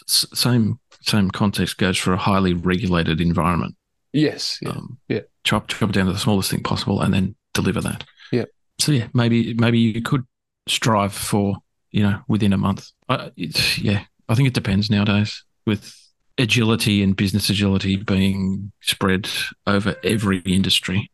S- 0.07 0.27
same 0.35 0.79
same 1.01 1.31
context 1.33 1.79
goes 1.79 1.99
for 1.99 2.13
a 2.13 2.19
highly 2.19 2.55
regulated 2.55 3.21
environment. 3.21 3.75
Yes. 4.13 4.59
Yeah. 4.63 4.71
Um, 4.71 4.99
Yeah. 5.09 5.21
Chop 5.43 5.67
chop 5.67 5.91
down 5.91 6.07
to 6.07 6.13
the 6.13 6.19
smallest 6.19 6.51
thing 6.51 6.63
possible, 6.63 7.01
and 7.03 7.13
then 7.13 7.35
deliver 7.55 7.81
that. 7.81 8.05
Yeah. 8.31 8.45
So 8.79 8.93
yeah, 8.93 9.09
maybe 9.13 9.55
maybe 9.55 9.79
you 9.79 10.03
could 10.03 10.25
strive 10.69 11.13
for 11.13 11.57
you 11.91 12.03
know 12.03 12.21
within 12.29 12.53
a 12.53 12.59
month. 12.59 12.91
I, 13.09 13.33
yeah, 13.37 14.05
I 14.29 14.35
think 14.35 14.49
it 14.49 14.55
depends 14.55 14.91
nowadays 14.91 15.45
with 15.67 15.95
agility 16.39 17.03
and 17.03 17.17
business 17.17 17.51
agility 17.51 17.97
being 17.97 18.73
spread 18.81 19.29
over 19.67 19.97
every 20.05 20.39
industry. 20.41 21.11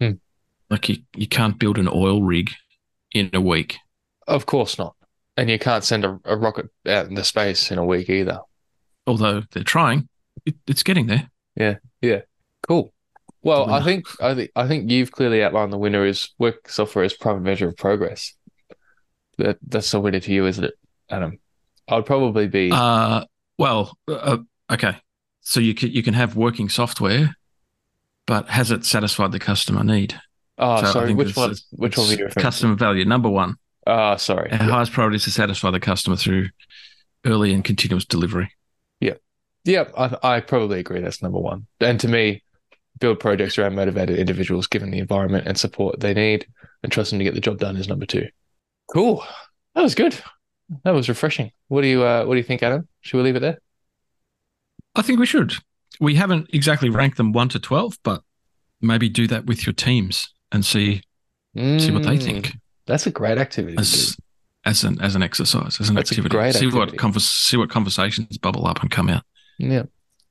Hmm. 0.00 0.12
Like 0.68 0.88
you, 0.88 0.98
you 1.14 1.26
can't 1.26 1.58
build 1.58 1.78
an 1.78 1.88
oil 1.88 2.22
rig 2.22 2.50
in 3.12 3.30
a 3.32 3.40
week. 3.40 3.78
Of 4.26 4.46
course 4.46 4.78
not. 4.78 4.94
And 5.36 5.50
you 5.50 5.58
can't 5.58 5.84
send 5.84 6.04
a, 6.04 6.18
a 6.24 6.36
rocket 6.36 6.66
out 6.86 7.06
into 7.06 7.24
space 7.24 7.70
in 7.70 7.78
a 7.78 7.84
week 7.84 8.10
either. 8.10 8.40
Although 9.06 9.42
they're 9.52 9.62
trying, 9.62 10.08
it, 10.44 10.56
it's 10.66 10.82
getting 10.82 11.06
there. 11.06 11.30
Yeah, 11.54 11.76
yeah, 12.00 12.22
cool. 12.66 12.92
Well, 13.46 13.70
I 13.70 13.80
think 13.82 14.06
I 14.20 14.34
think 14.34 14.50
I 14.56 14.66
think 14.66 14.90
you've 14.90 15.12
clearly 15.12 15.42
outlined 15.42 15.72
the 15.72 15.78
winner 15.78 16.04
is 16.04 16.30
work 16.38 16.68
software 16.68 17.04
as 17.04 17.14
prime 17.14 17.42
measure 17.44 17.68
of 17.68 17.76
progress. 17.76 18.34
That 19.38 19.58
that's 19.66 19.90
the 19.90 20.00
winner 20.00 20.18
to 20.20 20.32
you, 20.32 20.46
isn't 20.46 20.64
it, 20.64 20.74
Adam? 21.08 21.38
I'd 21.88 22.06
probably 22.06 22.48
be 22.48 22.70
Uh, 22.72 23.24
well, 23.56 23.96
uh, 24.08 24.38
okay. 24.70 24.96
So 25.42 25.60
you 25.60 25.74
can 25.74 25.92
you 25.92 26.02
can 26.02 26.14
have 26.14 26.34
working 26.34 26.68
software, 26.68 27.36
but 28.26 28.48
has 28.48 28.72
it 28.72 28.84
satisfied 28.84 29.30
the 29.30 29.38
customer 29.38 29.84
need? 29.84 30.20
oh 30.58 30.82
so 30.82 30.90
sorry, 30.92 31.14
which 31.14 31.36
one 31.36 31.54
which 31.70 31.96
one 31.96 32.08
were 32.08 32.14
you 32.14 32.24
referring 32.24 32.34
to? 32.34 32.40
Customer 32.42 32.74
value 32.74 33.04
number 33.04 33.28
one. 33.28 33.54
Ah, 33.86 34.16
sorry. 34.16 34.50
Our 34.50 34.58
Yeah. 34.58 34.70
highest 34.72 34.90
priority 34.92 35.16
is 35.16 35.24
to 35.24 35.30
satisfy 35.30 35.70
the 35.70 35.78
customer 35.78 36.16
through 36.16 36.48
early 37.24 37.52
and 37.54 37.62
continuous 37.62 38.04
delivery. 38.04 38.50
Yeah, 38.98 39.14
Yeah, 39.64 39.84
I, 39.96 40.16
I 40.36 40.40
probably 40.40 40.80
agree. 40.80 41.00
That's 41.00 41.22
number 41.22 41.38
one. 41.38 41.66
And 41.80 42.00
to 42.00 42.08
me, 42.08 42.42
build 42.98 43.20
projects 43.20 43.58
around 43.58 43.74
motivated 43.74 44.18
individuals, 44.18 44.66
given 44.66 44.90
the 44.90 44.98
environment 44.98 45.46
and 45.46 45.58
support 45.58 46.00
they 46.00 46.14
need, 46.14 46.46
and 46.82 46.90
trust 46.92 47.10
them 47.10 47.18
to 47.18 47.24
get 47.24 47.34
the 47.34 47.40
job 47.40 47.58
done 47.58 47.76
is 47.76 47.88
number 47.88 48.06
two. 48.06 48.26
Cool. 48.92 49.24
That 49.74 49.82
was 49.82 49.94
good. 49.94 50.16
That 50.84 50.92
was 50.94 51.08
refreshing. 51.08 51.52
What 51.68 51.82
do 51.82 51.88
you 51.88 52.02
uh, 52.02 52.24
What 52.24 52.34
do 52.34 52.38
you 52.38 52.44
think, 52.44 52.62
Adam? 52.62 52.88
Should 53.02 53.18
we 53.18 53.22
leave 53.24 53.36
it 53.36 53.40
there? 53.40 53.58
I 54.94 55.02
think 55.02 55.20
we 55.20 55.26
should. 55.26 55.54
We 56.00 56.14
haven't 56.16 56.50
exactly 56.52 56.88
ranked 56.90 57.16
them 57.16 57.32
one 57.32 57.48
to 57.50 57.58
twelve, 57.58 57.98
but 58.02 58.22
maybe 58.80 59.08
do 59.08 59.26
that 59.28 59.46
with 59.46 59.66
your 59.66 59.72
teams 59.72 60.28
and 60.52 60.64
see 60.64 61.02
see 61.56 61.90
what 61.90 62.02
they 62.02 62.18
Mm, 62.18 62.22
think 62.22 62.52
That's 62.86 63.06
a 63.06 63.10
great 63.10 63.38
activity. 63.38 63.76
as 63.78 64.16
as 64.64 64.84
an 64.84 65.00
as 65.00 65.14
an 65.14 65.22
exercise, 65.22 65.80
as 65.80 65.88
an 65.88 65.94
That's 65.94 66.10
activity. 66.10 66.34
great 66.36 66.54
see 66.54 66.66
what 66.66 66.74
activity. 66.82 66.96
convers- 66.98 67.28
see 67.30 67.56
what 67.56 67.70
conversations 67.70 68.36
bubble 68.38 68.66
up 68.66 68.80
and 68.82 68.90
come 68.90 69.08
out. 69.08 69.22
Yeah. 69.58 69.84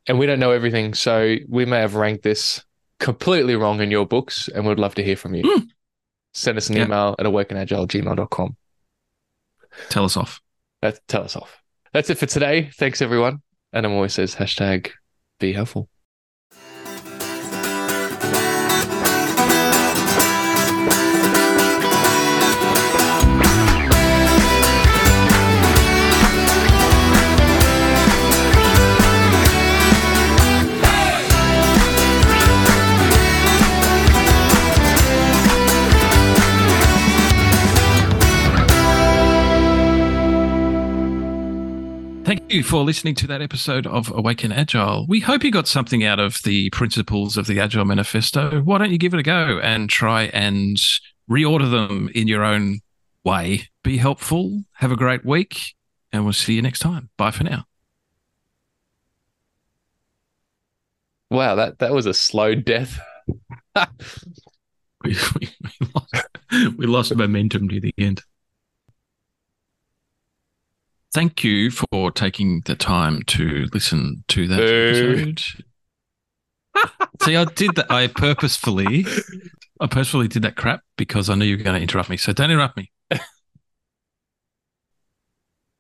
And 0.08 0.20
we 0.20 0.26
don't 0.26 0.40
know 0.40 0.52
everything, 0.52 0.94
so 0.94 1.36
we 1.48 1.66
may 1.66 1.80
have 1.80 1.96
ranked 1.96 2.24
this 2.24 2.64
completely 3.00 3.56
wrong 3.56 3.82
in 3.82 3.90
your 3.92 4.06
books, 4.06 4.48
and 4.48 4.66
we'd 4.66 4.80
love 4.80 4.96
to 4.96 5.04
hear 5.04 5.16
from 5.16 5.36
you. 5.36 5.44
Mm. 5.44 5.68
Send 6.34 6.58
us 6.58 6.70
an 6.70 6.76
Yeah. 6.76 6.86
email 6.86 7.16
at 7.18 7.26
awakenagile@gmail.com. 7.26 8.58
Tell 9.90 10.06
us 10.06 10.16
off. 10.16 10.42
That 10.82 11.00
tell 11.08 11.24
us 11.24 11.36
off. 11.36 11.58
That's 11.94 12.10
it 12.10 12.18
for 12.18 12.26
today. 12.26 12.70
Thanks 12.78 13.02
everyone. 13.02 13.42
Adam 13.74 13.94
always 13.94 14.14
says 14.14 14.36
hashtag 14.36 14.92
be 15.40 15.54
helpful. 15.54 15.90
You 42.50 42.64
for 42.64 42.84
listening 42.84 43.16
to 43.16 43.28
that 43.28 43.42
episode 43.42 43.88
of 43.88 44.12
Awaken 44.16 44.52
Agile. 44.52 45.06
We 45.08 45.20
hope 45.20 45.44
you 45.44 45.52
got 45.52 45.68
something 45.68 46.04
out 46.04 46.20
of 46.20 46.42
the 46.44 46.70
principles 46.70 47.38
of 47.38 47.48
the 47.48 47.60
Agile 47.60 47.86
Manifesto. 47.86 48.62
Why 48.62 48.78
don't 48.78 48.92
you 48.92 48.98
give 48.98 49.14
it 49.14 49.20
a 49.20 49.24
go 49.24 49.60
and 49.64 49.90
try 49.90 50.24
and 50.26 50.78
reorder 51.30 51.72
them 51.72 52.10
in 52.14 52.28
your 52.28 52.44
own 52.44 52.82
way? 53.24 53.70
Be 53.84 53.98
helpful. 53.98 54.64
Have 54.74 54.92
a 54.92 54.96
great 54.96 55.26
week, 55.26 55.76
and 56.12 56.24
we'll 56.24 56.34
see 56.34 56.54
you 56.54 56.62
next 56.62 56.80
time. 56.80 57.10
Bye 57.18 57.32
for 57.32 57.44
now. 57.44 57.66
Wow, 61.32 61.56
that 61.56 61.80
that 61.80 61.94
was 61.94 62.06
a 62.06 62.14
slow 62.14 62.56
death. 62.56 63.00
We, 65.04 65.16
we, 65.40 65.50
we, 65.62 65.88
lost, 65.94 66.28
we 66.78 66.86
lost 66.88 67.16
momentum 67.16 67.70
to 67.70 67.80
the 67.80 67.94
end. 67.96 68.24
Thank 71.16 71.46
you 71.46 71.72
for 71.72 72.12
taking 72.12 72.62
the 72.66 72.76
time 72.76 73.22
to 73.28 73.68
listen 73.72 74.26
to 74.28 74.50
that 74.50 74.60
episode. 74.60 75.42
See, 77.24 77.38
I 77.38 77.46
did 77.46 77.74
that. 77.76 77.90
I 77.90 78.08
purposefully, 78.08 79.06
I 79.80 79.88
purposefully 79.88 80.28
did 80.28 80.42
that 80.42 80.58
crap 80.58 80.82
because 80.98 81.30
I 81.30 81.36
knew 81.36 81.46
you 81.46 81.56
were 81.56 81.64
going 81.64 81.78
to 81.78 81.82
interrupt 81.82 82.10
me. 82.10 82.18
So 82.18 82.34
don't 82.34 82.52
interrupt 82.52 82.76
me. 82.76 82.92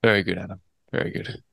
Very 0.05 0.23
good, 0.23 0.37
Adam. 0.37 0.61
Very 0.93 1.11
good. 1.11 1.43